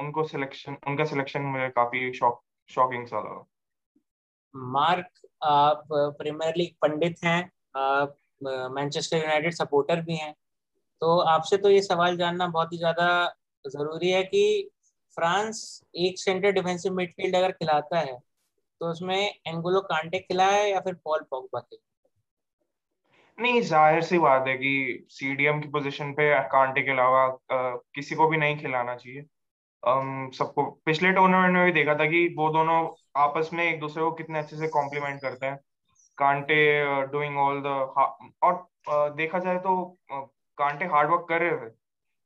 [0.04, 3.44] उनको सिलेक्शन उनका सिलेक्शन मुझे काफ़ी शॉक शॉकिंग सा लगा।
[4.54, 5.06] मार्क,
[5.42, 7.40] आप प्रीमियर लीग पंडित हैं
[8.70, 10.32] मैनचेस्टर यूनाइटेड सपोर्टर भी हैं।
[11.02, 13.08] तो आपसे तो ये सवाल जानना बहुत ही ज़्यादा
[13.64, 14.70] ज़रूरी है कि
[15.16, 15.62] फ्रांस
[15.96, 18.18] एक सेंटर डिफेंसिव मिडफील्ड अगर खिलाता है
[18.80, 21.76] तो उसमें एंगोलो कांटे खिलाए या फिर पॉल पॉगबा के?
[23.38, 28.28] नहीं, ज़ाहिर सी बात है कि सीडीएम की पोजीशन पे कांटे के अलावा किसी को
[28.28, 29.22] भी नहीं खिलाना चाहिए।
[30.32, 32.82] सबको, पिछले टूर्नामेंट में भी देखा था कि वो दोनों
[33.14, 35.58] आपस में एक दूसरे को कितने अच्छे से कॉम्प्लीमेंट करते हैं।
[36.18, 36.56] कांटे
[37.12, 37.66] डूइंग ऑल द
[38.42, 38.52] और
[38.90, 39.74] uh, देखा जाए तो
[40.14, 40.26] uh,
[40.58, 41.72] कांटे हार्ड वर्क कर रहे थे।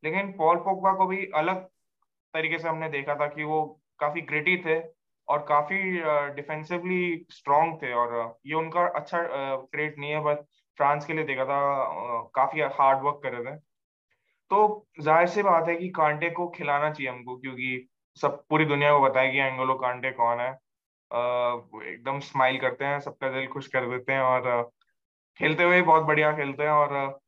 [0.02, 1.64] लेकिन पॉल पोकबा को भी अलग
[2.34, 3.62] तरीके से हमने देखा था कि वो
[4.00, 4.78] काफ़ी ग्रिटी थे
[5.28, 5.78] और काफ़ी
[6.34, 10.44] डिफेंसिवली uh, थे और uh, ये उनका अच्छा ट्रेड uh, नहीं है बट
[10.78, 11.60] फ्रांस के लिए देखा था
[12.34, 13.58] काफ़ी हार्ड वर्क कर रहे थे।
[14.50, 18.92] तो ज़ाहिर सी बात है कि कांटे को खिलाना चाहिए हमको क्योंकि सब पूरी दुनिया
[18.92, 20.52] को बताया कि एंगोलो कांटे कौन है।
[21.10, 24.62] एकदम स्माइल करते हैं, सबका दिल खुश कर देते हैं और
[25.40, 27.18] खेलते हुए बहुत बढ़िया खेलते हैं और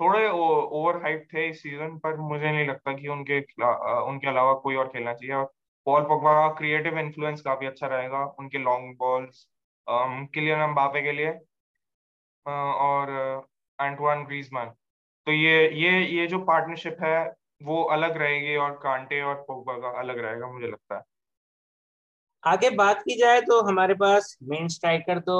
[0.00, 3.40] थोड़े ओवर हाइप थे इस सीज़न पर मुझे नहीं लगता कि उनके
[4.04, 5.44] उनके अलावा कोई और खेलना चाहिए। और
[5.86, 9.46] पॉल पगवा का क्रिएटिव इन्फ्लुएंस काफ़ी अच्छा रहेगा उनके लॉन्ग बॉल्स
[9.86, 11.32] किलियन अम्बापे के लिए
[12.46, 13.10] और
[13.78, 14.68] एंटवान ग्रीजमैन
[15.26, 17.24] तो ये ये ये जो पार्टनरशिप है,
[17.62, 21.02] वो अलग रहेगी और कांटे और पोगबा का अलग रहेगा मुझे लगता है।
[22.44, 25.36] आगे बात की जाए तो हमारे पास मेन स्ट्राइकर तो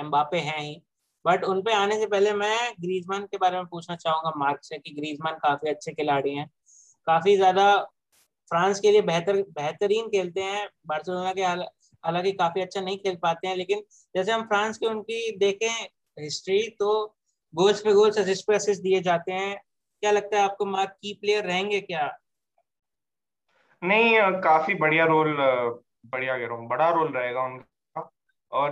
[0.00, 0.82] एम्बापे हैं ही
[1.24, 4.78] बट उन पे आने से पहले मैं ग्रीजमान के बारे में पूछना चाहूँगा मार्क से
[4.78, 6.46] कि ग्रीजमान काफ़ी अच्छे खिलाड़ी हैं,
[7.06, 7.76] काफ़ी ज़्यादा
[8.50, 13.48] फ्रांस के लिए बेहतर, बेहतरीन खेलते हैं, बार्सिलोना के हालाँकि काफ़ी अच्छा नहीं खेल पाते
[13.48, 13.82] हैं, लेकिन
[14.14, 15.68] जैसे हम फ्रांस की उनकी देखें
[16.16, 17.16] हिस्ट्री तो
[17.54, 19.56] गोल्स पे गोल्स असिस्ट पे असिस्ट दिए जाते हैं।
[20.02, 22.06] क्या लगता है आपको मार्क की प्लेयर रहेंगे क्या?
[23.82, 25.36] नहीं, काफ़ी बढ़िया रोल
[26.12, 28.10] बढ़िया कह रहा हूँ, बड़ा रोल रहेगा उनका।
[28.52, 28.70] और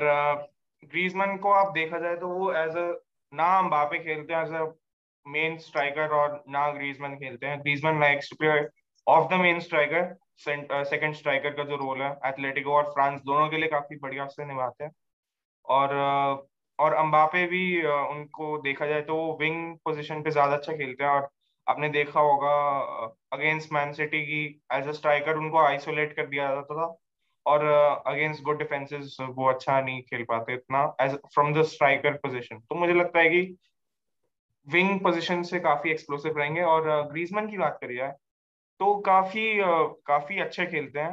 [0.83, 2.87] ग्रीजमैन को आप देखा जाए तो वो एज अ
[3.33, 4.64] ना बापे खेलते हैं एज अ
[5.27, 8.51] मेन स्ट्राइकर और ना ग्रीजमैन खेलते हैं। Griezmann likes to play
[9.07, 10.14] off the main striker
[10.85, 14.44] second striker का जो रोल है एथलेटिको और फ्रांस दोनों के लिए काफ़ी बढ़िया से
[14.47, 14.90] निभाते हैं।
[15.66, 15.94] और
[16.79, 21.29] और अंबापे भी उनको देखा जाए तो विंग पोजीशन पे ज़्यादा अच्छा खेलते हैं। और
[21.66, 22.53] आपने देखा होगा
[23.33, 24.44] अगेंस्ट मैन सिटी की
[24.75, 26.87] एज अ स्ट्राइकर उनको आइसोलेट कर दिया जाता था।
[27.47, 27.65] और
[28.07, 32.75] अगेंस्ट गुड डिफेंसेस वो अच्छा नहीं खेल पाते इतना as from the striker position तो
[32.75, 33.57] मुझे लगता है कि
[34.67, 38.13] विंग पोजीशन से काफ़ी एक्सप्लोसिव रहेंगे और ग्रीजमैन की बात करी जाए
[38.81, 39.42] तो काफ़ी
[40.07, 41.11] काफ़ी अच्छे खेलते हैं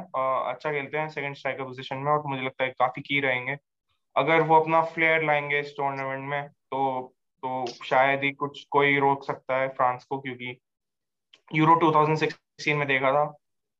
[0.52, 3.56] अच्छा खेलते हैं सेकंड स्ट्राइकर पोजीशन में और मुझे लगता है काफ़ी की रहेंगे।
[4.16, 9.24] अगर वो अपना फ्लेयर लाएँगे इस टूर्नामेंट में तो तो शायद ही कुछ, कोई रोक
[9.24, 10.56] सकता है फ्रांस को, क्योंकि
[11.50, 13.22] यूरो 2016 में देखा था,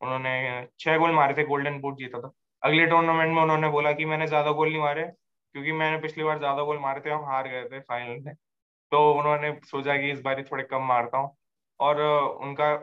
[0.01, 2.33] उन्होंने छह गोल मारे थे गोल्डन बूट जीता था।
[2.63, 6.39] अगले टूर्नामेंट में उन्होंने बोला कि मैंने ज़्यादा गोल नहीं मारे, क्योंकि मैंने पिछली बार
[6.39, 8.35] ज़्यादा गोल मारे थे, हम हार गए थे फाइनल में।
[8.93, 11.37] तो उन्होंने सोचा कि इस बार थोड़े कम मारता हूँ।
[11.81, 12.75] और उनका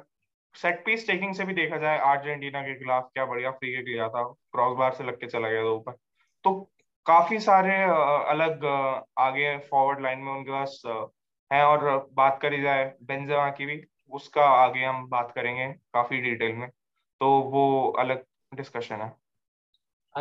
[0.56, 4.08] सेट पीस टेकिंग से भी देखा जाए अर्जेंटीना के खिलाफ क्या बढ़िया फ्री किक लिया
[4.10, 4.24] था
[4.54, 5.92] क्रॉस बार से लग के चला गया था ऊपर।
[6.46, 6.54] तो
[7.06, 7.76] काफ़ी सारे
[8.30, 8.66] अलग
[9.20, 10.82] आगे फॉरवर्ड लाइन में उनके पास
[11.52, 16.56] है। और बात करी जाए बेंजेमा की भी, उसका आगे हम बात करेंगे काफ़ी डिटेल
[16.56, 16.70] में।
[17.22, 17.66] तो वो
[18.00, 19.12] अलग डिस्कशन है।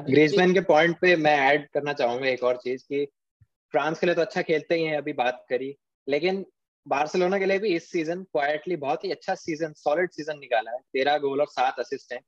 [0.01, 3.05] ग्रीजमैन के पॉइंट पे मैं ऐड करना चाहूँगा एक और चीज़ कि
[3.72, 5.74] फ्रांस के लिए तो अच्छा खेलते ही हैं, अभी बात करी।
[6.09, 6.44] लेकिन
[6.86, 10.78] बार्सिलोना के लिए भी इस सीज़न क्वाइटली बहुत ही अच्छा सीज़न सॉलिड सीज़न निकाला है।
[10.78, 12.20] तेरह गोल और सात असिस्ट हैं।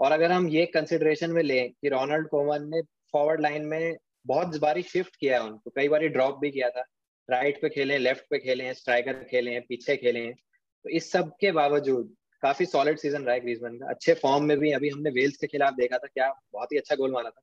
[0.00, 3.96] और अगर हम ये कंसिडरेशन में लें कि रोनाल्ड कोमन ने फॉरवर्ड लाइन में
[4.26, 6.84] बहुत बारी शिफ्ट किया है उनको, कई बार ड्रॉप भी किया था।
[7.28, 12.14] राइट पे खेले लेफ़्ट पे खेले स्ट्राइकर खेले पीछे खेले तो इस सब के बावजूद
[12.44, 15.46] काफ़ी सॉलिड सीज़न रहा है ग्रीजमैन का। अच्छे फॉर्म में भी अभी हमने वेल्स के
[15.46, 17.42] खिलाफ देखा था, क्या बहुत ही अच्छा गोल मारा था।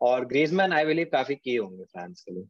[0.00, 2.44] और ग्रीजमैन आई बिलीव काफ़ी की होंगे फ्रांस के लिए।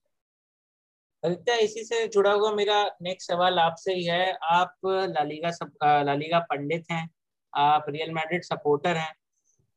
[1.22, 4.74] आदित्य इसी से जुड़ा हुआ मेरा नेक्स्ट सवाल आपसे ही है। आप
[5.10, 5.70] लालीगा सब
[6.06, 7.08] लालीगा पंडित हैं,
[7.52, 9.12] आप रियल मैड्रिड सपोर्टर हैं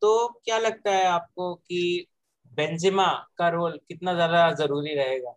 [0.02, 2.08] तो क्या लगता है आपको कि
[2.52, 3.08] बेंजिमा
[3.38, 5.32] का रोल कितना ज़्यादा ज़रूरी रहेगा?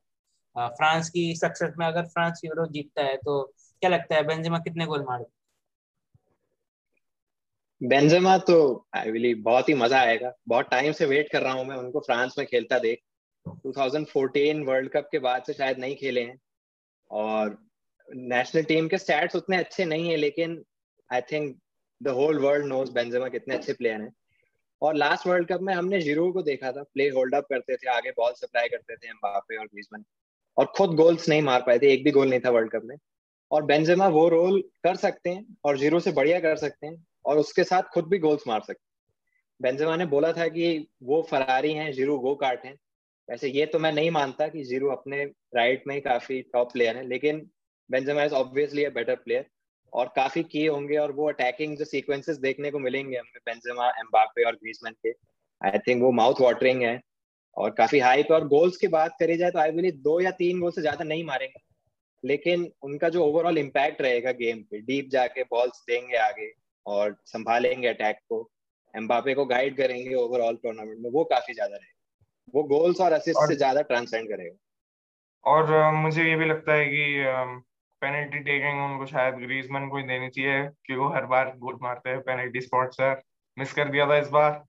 [0.57, 3.43] फ्रांस की सक्सेस में अगर फ्रांस यूरो जीतता है तो
[3.83, 4.23] क्या लगता है?
[4.25, 5.25] बेंजिमा कितने गोल मारे
[7.85, 11.65] बेंजेमा तो आई बिलीव बहुत ही मज़ा आएगा। बहुत टाइम से वेट कर रहा हूँ
[11.65, 12.99] मैं, उनको फ्रांस में खेलता देख।
[13.49, 16.41] 2014 वर्ल्ड कप के बाद से शायद नहीं खेले हैं।
[17.11, 17.59] और
[18.15, 20.65] नेशनल टीम के स्टैट्स उतने अच्छे नहीं है, लेकिन
[21.13, 21.59] I think
[22.03, 24.15] the whole world knows Benzema कितने अच्छे प्लेयर हैं।
[24.83, 27.91] और लास्ट वर्ल्ड कप में हमने ज़ीरो को देखा था। प्ले होल्ड अप करते थे,
[27.91, 30.05] आगे बॉल सप्लाई करते थे एम्बापे और ग्रीजमैन
[30.57, 32.97] और खुद गोल्स नहीं मार पाए थे, एक भी गोल नहीं था वर्ल्ड कप में।
[33.51, 37.39] और बेंजेमा वो रोल कर सकते हैं, और ज़ीरो से बढ़िया कर सकते हैं। और
[37.39, 38.83] उसके साथ खुद भी गोल्स मार सकते
[39.61, 42.75] बेंजेमा ने बोला था कि वो फरारी हैं, ज़ीरो गो कार्ट हैं।
[43.29, 45.25] वैसे ये तो मैं नहीं मानता कि ज़ीरो अपने
[45.57, 47.39] राइट में ही काफ़ी टॉप प्लेयर है, लेकिन
[47.91, 49.47] Benzema is obviously a better player
[49.93, 54.45] और काफ़ी किए होंगे और वो अटैकिंग जो सीक्वेंसेस देखने को मिलेंगे हमें बेंजेमा, एम्बापे
[54.45, 55.11] और ग्रीजमैन के।
[55.61, 57.01] आई थिंक वो माउथ वाटरिंग है
[57.57, 60.31] और काफ़ी हाई पे और गोल्स की बात करी जाए तो आई बिलीव दो या
[60.39, 61.63] तीन गोल से ज़्यादा नहीं मारेंगे।
[62.25, 66.53] लेकिन उनका जो ओवरऑल इम्पैक्ट रहेगा गेम पे डीप जाके बॉल्स देंगे आगे
[66.87, 68.49] और संभालेंगे अटैक को।
[68.95, 73.49] एम्बापे को गाइड करेंगे ओवरऑल टूर्नामेंट में वो काफ़ी ज़्यादा रहेगा। वो गोल्स और असिस्ट
[73.49, 74.57] से ज़्यादा ट्रांसेंड करेगा।
[75.47, 77.63] और uh, मुझे ये भी लगता है कि
[78.03, 82.11] पेनल्टी टेकिंग उनको शायद ग्रीजमैन को ही देनी चाहिए क्योंकि वो हर बार गोल मारते
[82.11, 83.23] हैं पेनल्टी स्पॉट सर
[83.57, 84.63] मिस कर दिया था इस बार।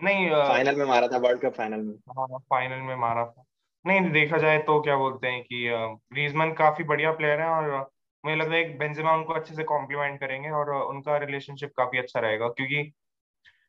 [0.00, 3.44] नहीं फाइनल में मारा था वर्ल्ड कप फाइनल में। हाँ फाइनल में मारा था।
[3.84, 5.64] नहीं देखा जाए तो क्या बोलते हैं कि
[6.12, 7.90] ग्रीजमैन काफ़ी बढ़िया प्लेयर है और
[8.24, 12.20] मुझे लगता है कि बेंजेमा उनको अच्छे से कॉम्प्लीमेंट करेंगे और उनका रिलेशनशिप काफ़ी अच्छा
[12.20, 12.92] रहेगा, क्योंकि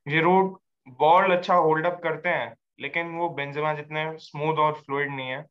[0.08, 0.58] ये रोड
[1.00, 5.46] बॉल अच्छा होल्ड अप करते हैं, लेकिन वो बेंजेमा जितने स्मूथ और फ्लूइड नहीं है।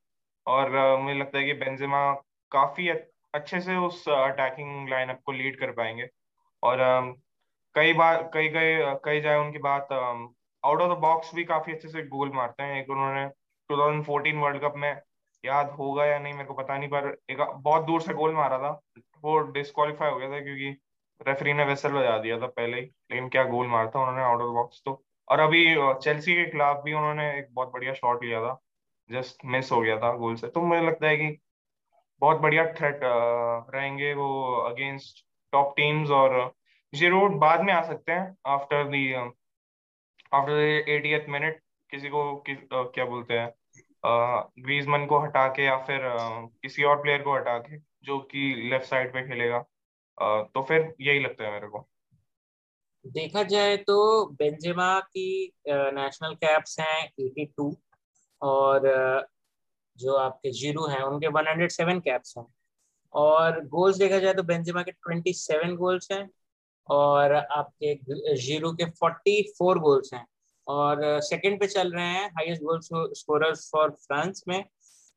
[0.47, 2.01] और मुझे लगता है कि बेंजेमा
[2.53, 6.09] काफ़ी अच्छे से उस अटैकिंग लाइनअप को लीड कर पाएँगे।
[6.63, 6.79] और
[7.75, 11.89] कई बार, कई कई कई जाए उनकी बात आउट ऑफ़ द बॉक्स भी काफ़ी अच्छे
[11.89, 13.27] से गोल मारते हैं। एक उन्होंने
[13.71, 14.93] 2014 वर्ल्ड कप में
[15.47, 18.59] याद होगा या नहीं मेरे को पता नहीं पर एक बहुत दूर से गोल मारा
[18.59, 18.71] था।
[19.25, 20.71] वो डिस्कालीफाई हो गया था क्योंकि
[21.21, 24.41] रेफरी ने वेसल बजा दिया था पहले ही लेकिन क्या गोल मारा था उन्होंने आउट
[24.43, 25.65] ऑफ़ बॉक्स तो। और अभी
[26.03, 28.59] चेल्सी के खिलाफ भी उन्होंने एक बहुत बढ़िया शॉट लिया था
[29.11, 31.37] जस्ट मिस हो गया था गोल से। तो मुझे लगता है कि
[32.23, 33.01] बहुत बढ़िया थ्रेट
[33.75, 34.29] रहेंगे वो
[34.63, 36.39] अगेंस्ट टॉप टीम्स और
[36.93, 39.13] ज़ीरो बाद में आ सकते हैं after the
[40.33, 40.59] after
[40.91, 43.53] eightieth minute किसी को कि, क्या बोलते हैं
[44.07, 46.01] ग्रीजमन को हटा के या फिर
[46.63, 49.59] किसी और प्लेयर को हटा के जो कि लेफ़्ट साइड पे खेलेगा।
[50.45, 51.87] तो फिर यही लगता है मेरे को।
[53.05, 53.97] देखा जाए तो
[54.39, 57.71] बेंजेमा की नेशनल कैप्स हैं 82
[58.43, 58.89] और
[59.97, 62.47] जो आपके ज़ीरो हैं, उनके 107 कैप्स हैं।
[63.15, 66.29] और गोल्स देखा जाए तो बेंजेमा के 27 गोल्स हैं
[66.89, 67.95] और आपके
[68.37, 70.27] ज़ीरो के 44 गोल्स हैं।
[70.67, 72.81] और सेकंड पे चल रहे हैं highest goal
[73.15, 74.63] scorers for France में।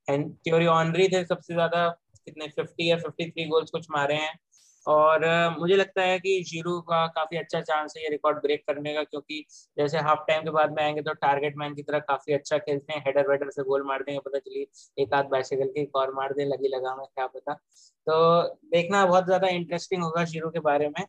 [0.08, 1.88] थ्योरी ऑनरी थे सबसे ज़्यादा,
[2.28, 4.38] कितने 50 या 53 गोल्स कुछ मारे हैं।
[4.86, 5.26] और
[5.60, 9.04] मुझे लगता है कि ज़ीरो का काफ़ी अच्छा चांस है ये रिकॉर्ड ब्रेक करने का,
[9.04, 9.46] क्योंकि
[9.78, 12.94] जैसे हाफ़ टाइम के बाद में आएँगे तो टारगेट मैन की तरह काफ़ी अच्छा खेलते
[12.94, 14.66] हैं। हेडर वेडर से गोल मार देंगे, पता चलिए
[14.98, 18.42] एक आध बाइसिकल की और मार दे, लगी लगा में क्या पता। तो
[18.72, 21.06] देखना बहुत ज़्यादा इंटरेस्टिंग होगा ज़ीरो के बारे में।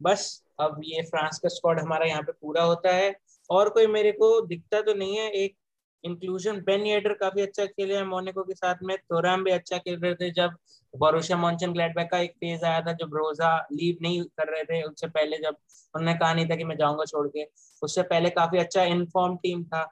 [0.00, 3.10] बस, अब ये फ्रांस का स्क्वाड हमारा यहाँ पे पूरा होता है।
[3.50, 5.56] और कोई मेरे को दिखता तो नहीं है। एक
[6.04, 9.98] इंक्लूजन बेन येडर काफ़ी अच्छा खेले हैं मोनिको के साथ में। तोराम भी अच्छा खेल
[10.00, 10.56] रहे थे, जब
[10.94, 14.82] बोरुशिया मॉन्चन ग्लैडबैक का एक फ़ेज़ आया था, जब रोजा लीव नहीं कर रहे थे,
[14.82, 15.56] उससे पहले जब
[15.94, 17.46] उन्होंने कहा नहीं था कि मैं जाऊँगा छोड़ के,
[17.82, 19.84] उससे पहले काफ़ी अच्छा इन्फॉर्म टीम था।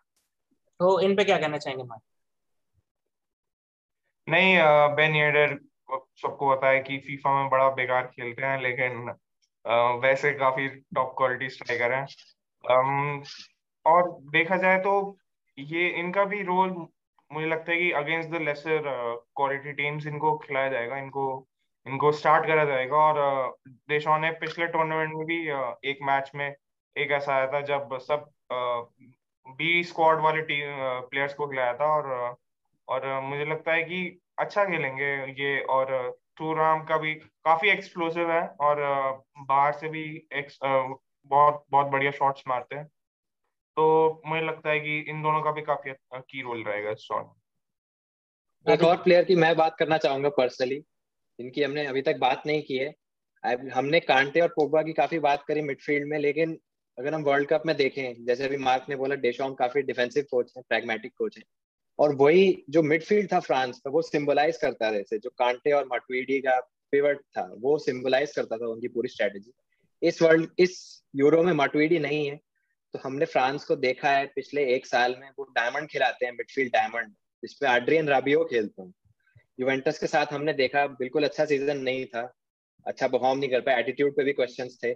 [0.81, 1.99] तो इन पे क्या कहना चाहेंगे मार
[4.29, 4.57] नहीं
[4.97, 5.59] बेन येडर
[6.23, 9.15] सबको पता है कि फीफा में बड़ा बेकार खेलते हैं, लेकिन
[10.03, 12.07] वैसे काफ़ी टॉप क्वालिटी स्ट्राइकर हैं।
[12.65, 14.93] और देखा जाए तो
[15.59, 16.71] ये इनका भी रोल
[17.31, 18.83] मुझे लगता है कि against the lesser
[19.37, 21.47] quality teams इनको खिलाया जाएगा, इनको
[21.87, 23.57] इनको स्टार्ट करा जाएगा। और
[23.89, 25.39] देशों ने पिछले टूर्नामेंट में भी
[25.91, 26.47] एक मैच में
[26.97, 28.29] एक ऐसा आया था जब सब
[29.59, 30.67] बी स्क्वाड वाले टीम
[31.11, 32.37] प्लेयर्स को खिलाया था और
[32.89, 35.93] और मुझे लगता है कि अच्छा खेलेंगे ये। और
[36.39, 38.81] टूराम का भी काफ़ी एक्सप्लोसिव है और
[39.41, 40.03] बाहर से भी
[40.35, 40.51] एक
[41.27, 42.87] बहुत बहुत बढ़िया शॉट्स मारते हैं।
[43.77, 48.71] तो मुझे लगता है कि इन दोनों का भी काफ़ी की रोल रहेगा इस शॉट
[48.71, 50.83] एक और प्लेयर की मैं बात करना चाहूँगा पर्सनली
[51.39, 52.95] इनकी हमने अभी तक बात नहीं की है।
[53.75, 56.59] हमने कांटे और पोगबा की काफ़ी बात करी मिडफील्ड में, लेकिन
[56.99, 60.53] अगर हम वर्ल्ड कप में देखें, जैसे अभी मार्क ने बोला डेशोम काफ़ी डिफेंसिव कोच
[60.57, 61.45] है प्रैग्मेटिक कोच है।
[61.99, 65.89] और वही जो मिडफील्ड था फ्रांस का, वो सिंबलाइज करता है जैसे जो कांटे और
[65.93, 66.59] मटवीडी का
[66.93, 69.51] पिवट था, वो सिंबलाइज करता था उनकी पूरी स्ट्रेटेजी
[70.03, 72.37] इस वर्ल्ड इस यूरो में मटवीडी नहीं है।
[72.95, 76.73] तो हमने फ्रांस को देखा है पिछले एक साल में, वो डायमंड खिलाते हैं मिडफील्ड
[76.73, 78.93] डायमंड जिसपे आड्रियन राबियो खेलते हैं।
[79.61, 82.23] यूवेंटस के साथ हमने देखा, बिल्कुल अच्छा सीज़न नहीं था।
[82.87, 84.95] अच्छा परफॉर्म नहीं कर पाया एटीट्यूड पे भी क्वेश्चंस थे।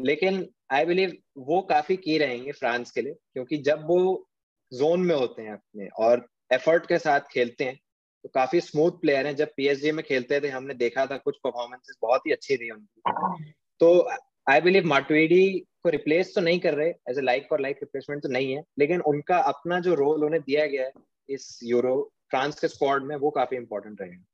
[0.00, 4.28] लेकिन आई बिलीव वो काफ़ी की रहेंगे फ्रांस के लिए, क्योंकि जब वो
[4.72, 7.78] जोन में होते हैं अपने और एफर्ट के साथ खेलते हैं
[8.24, 11.96] तो काफ़ी स्मूथ प्लेयर हैं। जब पीएसजी में खेलते थे, हमने देखा था कुछ परफॉर्मेंसेस
[12.02, 14.10] बहुत ही अच्छी थी उनकी। तो
[14.48, 15.42] आई बिलीव माटवेडी
[15.82, 18.62] को रिप्लेस तो नहीं कर रहे as a like for like replacement तो नहीं है,
[18.78, 20.92] लेकिन उनका अपना जो रोल उन्हें दिया गया है
[21.28, 21.96] इस यूरो
[22.30, 24.24] फ्रांस के स्क्वाड में, वो काफ़ी इंपॉर्टेंट रहेगा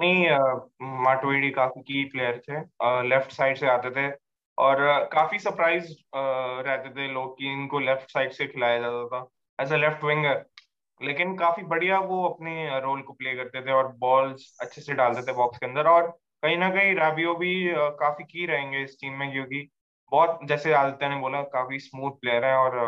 [0.00, 2.60] नहीं माटवेडी काफ़ी की प्लेयर थे
[3.08, 4.08] लेफ़्ट साइड से आते थे,
[4.58, 9.26] और काफ़ी सरप्राइज़ रहते थे लोग कि इनको लेफ़्ट साइड से खिलाया जाता था
[9.58, 10.44] एज अ लेफ़्ट विंगर
[11.00, 15.22] लेकिन काफ़ी बढ़िया वो अपने रोल को प्ले करते थे और बॉल्स अच्छे से डालते
[15.22, 19.12] थे बॉक्स के अंदर, और कहीं ना कहीं राबियो भी काफ़ी की रहेंगे इस टीम
[19.12, 19.68] में क्योंकि
[20.12, 22.78] बहुत जैसे आदित्य ने बोला काफ़ी स्मूथ प्लेयर है और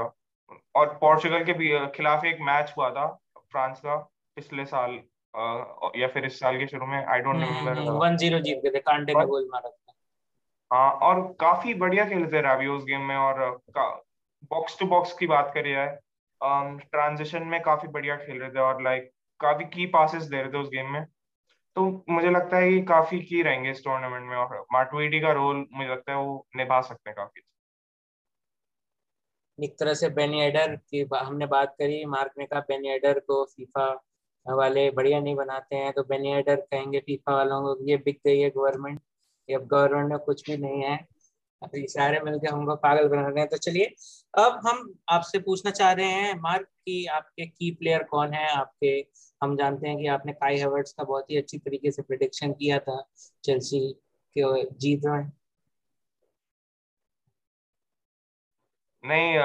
[0.75, 3.07] और पोर्चुगल के भी खिलाफ एक मैच हुआ था
[3.39, 3.97] फ्रांस का
[4.37, 5.01] पिछले साल
[6.01, 8.81] या फिर इस साल के शुरू में I don't remember one zero जीत गए थे
[8.81, 9.93] कांटे का गोल मारा था।
[10.71, 13.61] हाँ और काफ़ी बढ़िया खेले थे राबियो उस गेम में और
[14.51, 15.99] बॉक्स टू बॉक्स की बात करी जाए
[16.41, 20.59] ट्रांजिशन में काफ़ी बढ़िया खेल रहे थे और लाइक काफ़ी की पासेस दे रहे थे
[20.59, 21.05] उस गेम में।
[21.79, 25.67] तो मुझे लगता है कि काफ़ी की रहेंगे इस टूर्नामेंट में और मार्टुडी का रोल
[25.73, 27.43] मुझे लगता है वो निभा सकते हैं काफ़ी।
[29.59, 33.45] एक तरह से बेनी एडर की हमने बात करी मार्क ने कहा बेनी एडर को
[33.47, 33.87] फीफा
[34.47, 38.41] वाले बढ़िया नहीं बनाते हैं तो बेनी एडर कहेंगे फीफा वालों को ये बिक गई
[38.41, 39.01] है गवर्नमेंट
[39.49, 40.97] अब गवर्नमेंट में कुछ भी नहीं है।
[41.63, 43.85] अभी सारे मिलकर हमको पागल बना रहे हैं। तो चलिए,
[44.35, 48.49] अब हम आपसे पूछना चाह रहे हैं, मार्क, की आपके की प्लेयर कौन है?
[48.51, 48.93] आपके,
[49.43, 52.79] हम जानते हैं कि आपने काई हेवर्ट्स का बहुत ही अच्छी तरीके से प्रिडिक्शन किया
[52.79, 53.03] था
[53.45, 53.81] चेल्सी
[54.37, 55.25] के जीत रहे
[59.05, 59.39] नहीं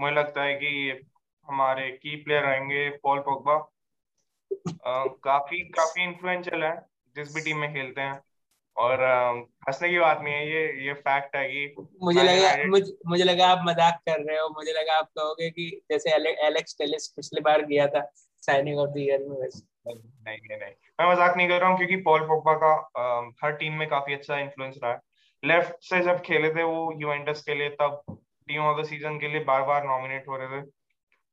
[0.00, 0.70] मुझे लगता है कि
[1.48, 3.56] हमारे की प्लेयर रहेंगे पॉल पोगबा
[5.24, 6.76] काफ़ी काफ़ी इन्फ्लुएंशियल है,
[7.16, 8.20] जिस भी टीम में खेलते हैं।
[8.76, 9.02] और
[9.68, 13.46] हंसने की बात नहीं है ये ये फैक्ट है कि मुझे लगा मुझे, मुझे लगा
[13.46, 17.40] आप मज़ाक कर रहे हो मुझे लगा आप कहोगे कि जैसे एले, एलेक्स टेलिस पिछली
[17.40, 18.10] बार गया था
[18.42, 21.76] साइनिंग ऑफ़ द ईयर में वैसे। नहीं नहीं नहीं। मैं मज़ाक नहीं कर रहा हूँ
[21.78, 25.00] क्योंकि पॉल पोग्बा का आ, हर टीम में काफ़ी अच्छा इन्फ्लुएंस रहा है।
[25.42, 28.02] लेफ़्ट से जब खेले थे वो यूवेंटस के लिए तब
[28.48, 30.68] टीम ऑफ़ द सीज़न के लिए बार बार नॉमिनेट हो रहे थे।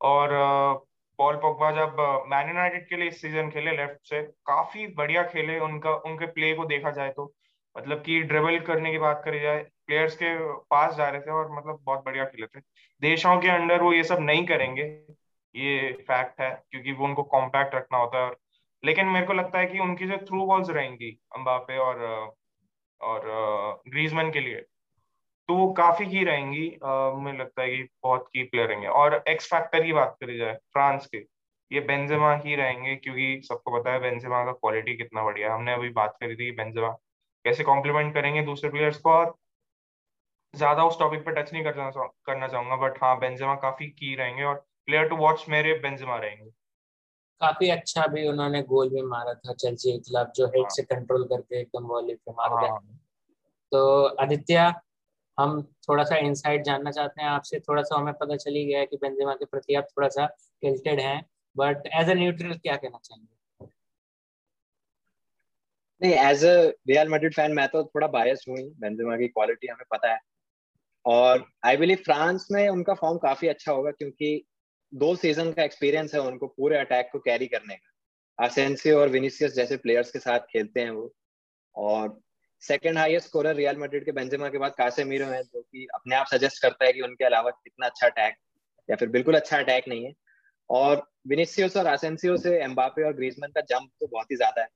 [0.02, 0.34] और
[1.20, 1.96] पॉल पोग्बा जब
[2.30, 6.54] मैन यूनाइटेड के लिए इस सीज़न खेले लेफ़्ट से, काफ़ी बढ़िया खेले उनका, उनके प्ले
[6.54, 7.34] को देखा जाए तो।
[7.76, 11.52] मतलब कि ड्रिबल करने की बात करी जाए प्लेयर्स के पास जा रहे थे और
[11.52, 12.60] मतलब बहुत बढ़िया खेले थे।
[13.02, 14.84] देशों के अंडर वो ये सब नहीं करेंगे,
[15.56, 18.38] ये फैक्ट है, क्योंकि वो उनको कॉम्पैक्ट रखना होता है और
[18.84, 22.02] लेकिन मेरे को लगता है कि उनकी जो थ्रू बॉल्स रहेंगी अम्बापे और
[23.02, 23.22] और
[23.88, 24.66] ग्रीजमैन के लिए
[25.50, 29.46] तो वो काफ़ी की रहेंगी मुझे लगता है कि बहुत की प्लेयर रहेंगे और एक्स
[29.46, 31.18] फैक्टर की बात करी जाए फ्रांस के
[31.72, 35.90] ये बेंजेमा ही रहेंगे क्योंकि सबको पता है बेंजेमा का क्वालिटी कितना बढ़िया हमने अभी
[35.90, 36.90] बात करी थी बेंजेमा
[37.46, 39.36] कैसे कॉम्प्लीमेंट करेंगे दूसरे प्लेयर्स को और
[40.54, 41.90] ज़्यादा उस टॉपिक पे टच नहीं करना
[42.26, 44.56] करना चाहूँगा बट हाँ बेंजेमा काफ़ी की रहेंगे और
[44.88, 46.50] प्लेयर टू वॉच मेरे बेंजेमा रहेंगे
[47.42, 50.84] काफ़ी अच्छा भी उन्होंने गोल भी मारा था चेल्सी के खिलाफ जो हेड हाँ। से
[50.84, 53.00] कंट्रोल करके एकदम वॉली पे मारा था हाँ।
[53.72, 54.72] तो आदित्य
[55.38, 58.86] हम थोड़ा सा इंसाइट जानना चाहते हैं। आपसे थोड़ा सा हमें पता चली गया है
[58.86, 60.26] कि बेंजेमा के प्रति आप थोड़ा सा
[60.62, 61.22] टिल्टेड हैं
[61.56, 63.68] बट एज अ न्यूट्रल क्या कहना चाहेंगे?
[66.02, 66.56] नहीं as a
[66.90, 70.20] Real Madrid fan मैं तो थोड़ा बायस हूँ। बेंजेमा की क्वालिटी हमें पता है।
[71.06, 74.46] और आई बिलीव फ्रांस में उनका फॉर्म काफ़ी अच्छा होगा क्योंकि
[74.94, 79.54] दो सीज़न का एक्सपीरियंस है उनको पूरे अटैक को कैरी करने का। आसेंसियो और विनीसियस
[79.54, 81.14] जैसे प्लेयर्स के साथ खेलते हैं वो।
[81.76, 82.20] और
[82.62, 86.28] second highest scorer Real Madrid के बेंजेमा के बाद कासेमीरो है जो कि अपने आप
[86.28, 88.36] सजेस्ट करता है कि उनके अलावा कितना अच्छा अटैक
[88.90, 90.14] या फिर बिल्कुल अच्छा अटैक नहीं है।
[90.70, 94.68] और विनिसियस और आसेंसियो से एम्बापे और ग्रीजमैन का जंप तो बहुत ही ज़्यादा है।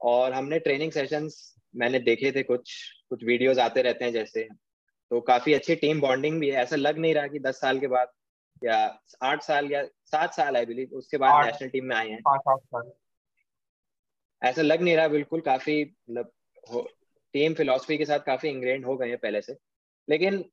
[0.00, 2.72] और हमने ट्रेनिंग सेशंस मैंने देखे थे कुछ
[3.10, 4.48] कुछ वीडियोस आते रहते हैं जैसे।
[5.10, 7.86] तो काफ़ी अच्छी टीम बॉन्डिंग भी है। ऐसा लग नहीं रहा कि दस साल के
[7.86, 8.08] बाद
[8.62, 8.76] या
[9.22, 12.20] आठ साल या सात साल आई बिलीव उसके बाद नेशनल टीम में आए हैं।
[14.42, 16.32] ऐसा लग नहीं रहा बिल्कुल काफ़ी मतलब
[17.32, 19.56] टीम फिलोसफी के साथ काफ़ी इंग्रेंड हो गए हैं पहले से।
[20.08, 20.44] लेकिन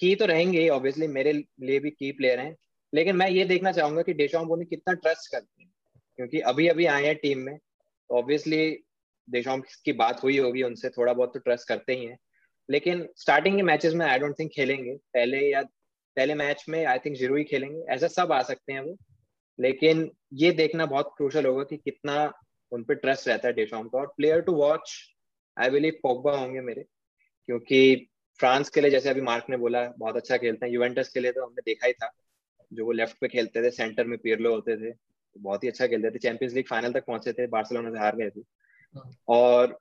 [0.00, 2.56] की तो रहेंगे ऑब्वियसली मेरे लिए भी की प्लेयर हैं।
[2.94, 5.70] लेकिन मैं ये देखना चाहूँगा कि डेशॉम्प उन्हें कितना ट्रस्ट करते हैं।
[6.16, 8.84] क्योंकि अभी अभी आए हैं टीम में तो ऑब्वियसली
[9.30, 12.18] देशों की बात हुई होगी, उनसे थोड़ा बहुत तो ट्रस्ट करते ही हैं।
[12.70, 15.62] लेकिन स्टार्टिंग के मैचेस में आई डोंट थिंक खेलेंगे। पहले या,
[16.16, 18.96] पहले मैच में आई थिंक ज़रूर ही खेलेंगे। ऐसा सब आ सकते हैं वो।
[19.60, 22.32] लेकिन ये देखना बहुत क्रूशल होगा कि कितना
[22.72, 25.14] उन पर ट्रस्ट रहता है डेशॉम का। और player to watch
[25.58, 26.84] I believe Pogba होंगे मेरे,
[27.48, 28.08] क्योंकि
[28.40, 31.32] फ्रांस के लिए, जैसे अभी मार्क ने बोला, बहुत अच्छा खेलते हैं। यूवेंटस के लिए
[31.32, 32.10] तो हमने देखा ही था,
[32.72, 35.86] जो वो लेफ़्ट पे खेलते थे सेंटर में पियरलो होते थे तो बहुत ही अच्छा
[35.86, 38.42] खेलते थे। चैंपियंस लीग फाइनल तक पहुँचे थे, बार्सिलोना से हार गए थे।
[39.28, 39.78] और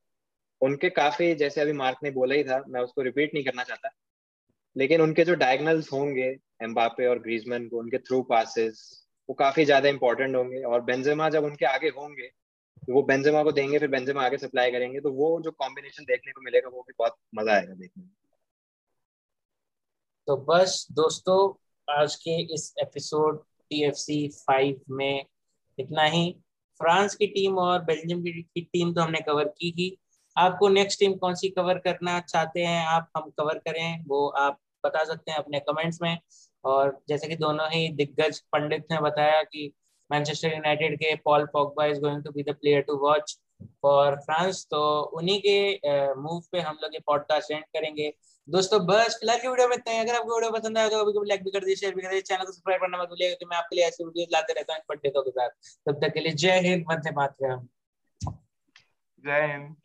[0.62, 3.90] उनके काफ़ी, जैसे अभी मार्क ने बोला ही था, मैं उसको रिपीट नहीं करना चाहता,
[4.76, 8.80] लेकिन उनके जो डायगनल्स होंगे एम्बापे और ग्रीजमैन को, उनके थ्रू पासिस
[9.30, 12.30] वो काफ़ी ज़्यादा इंपॉर्टेंट होंगे। और बेंजेमा जब उनके आगे होंगे
[12.88, 16.42] वो बेंजेमा को देंगे, फिर बेंजेमा आगे सप्लाई करेंगे तो वो जो कॉम्बिनेशन देखने को
[16.42, 18.12] मिलेगा, वो भी बहुत मज़ा आएगा देखने में।
[20.28, 21.54] तो बस दोस्तों,
[21.88, 25.26] आज के इस episode T F C five में
[25.78, 26.32] इतना ही।
[26.80, 29.98] फ्रांस की टीम और बेल्जियम की टीम तो हमने कवर की ही।
[30.36, 34.60] आपको नेक्स्ट टीम कौन सी कवर करना चाहते हैं, आप हम कवर करें, वो आप
[34.86, 36.18] बता सकते हैं अपने कमेंट्स में।
[36.64, 39.72] और जैसे कि दोनों ही दिग्गज पंडित ने बताया कि
[40.10, 43.38] मैनचेस्टर यूनाइटेड के Paul Pogba is going to be the player to watch
[43.82, 44.80] for France तो
[45.20, 45.58] उन्हीं के
[46.22, 48.14] मूव पे हम लोग ये पॉडकास्ट एंड करेंगे।
[48.48, 51.44] दोस्तों, बस फ़िलहाल की वीडियो में इतना अगर आपको वीडियो पसंद आया तो अभी लाइक
[51.44, 53.58] भी कर दीजिए शेयर भी कर दीजिए। चैनल को सब्सक्राइब करना मत भूलिएगा क्योंकि मैं
[53.58, 55.50] आपके लिए ऐसी वीडियो लाते रहता हूँ पंडितों के साथ
[55.88, 57.68] तब तक के लिए जय हिंद, वंदे मातरम।
[59.24, 59.76] जय हिंद।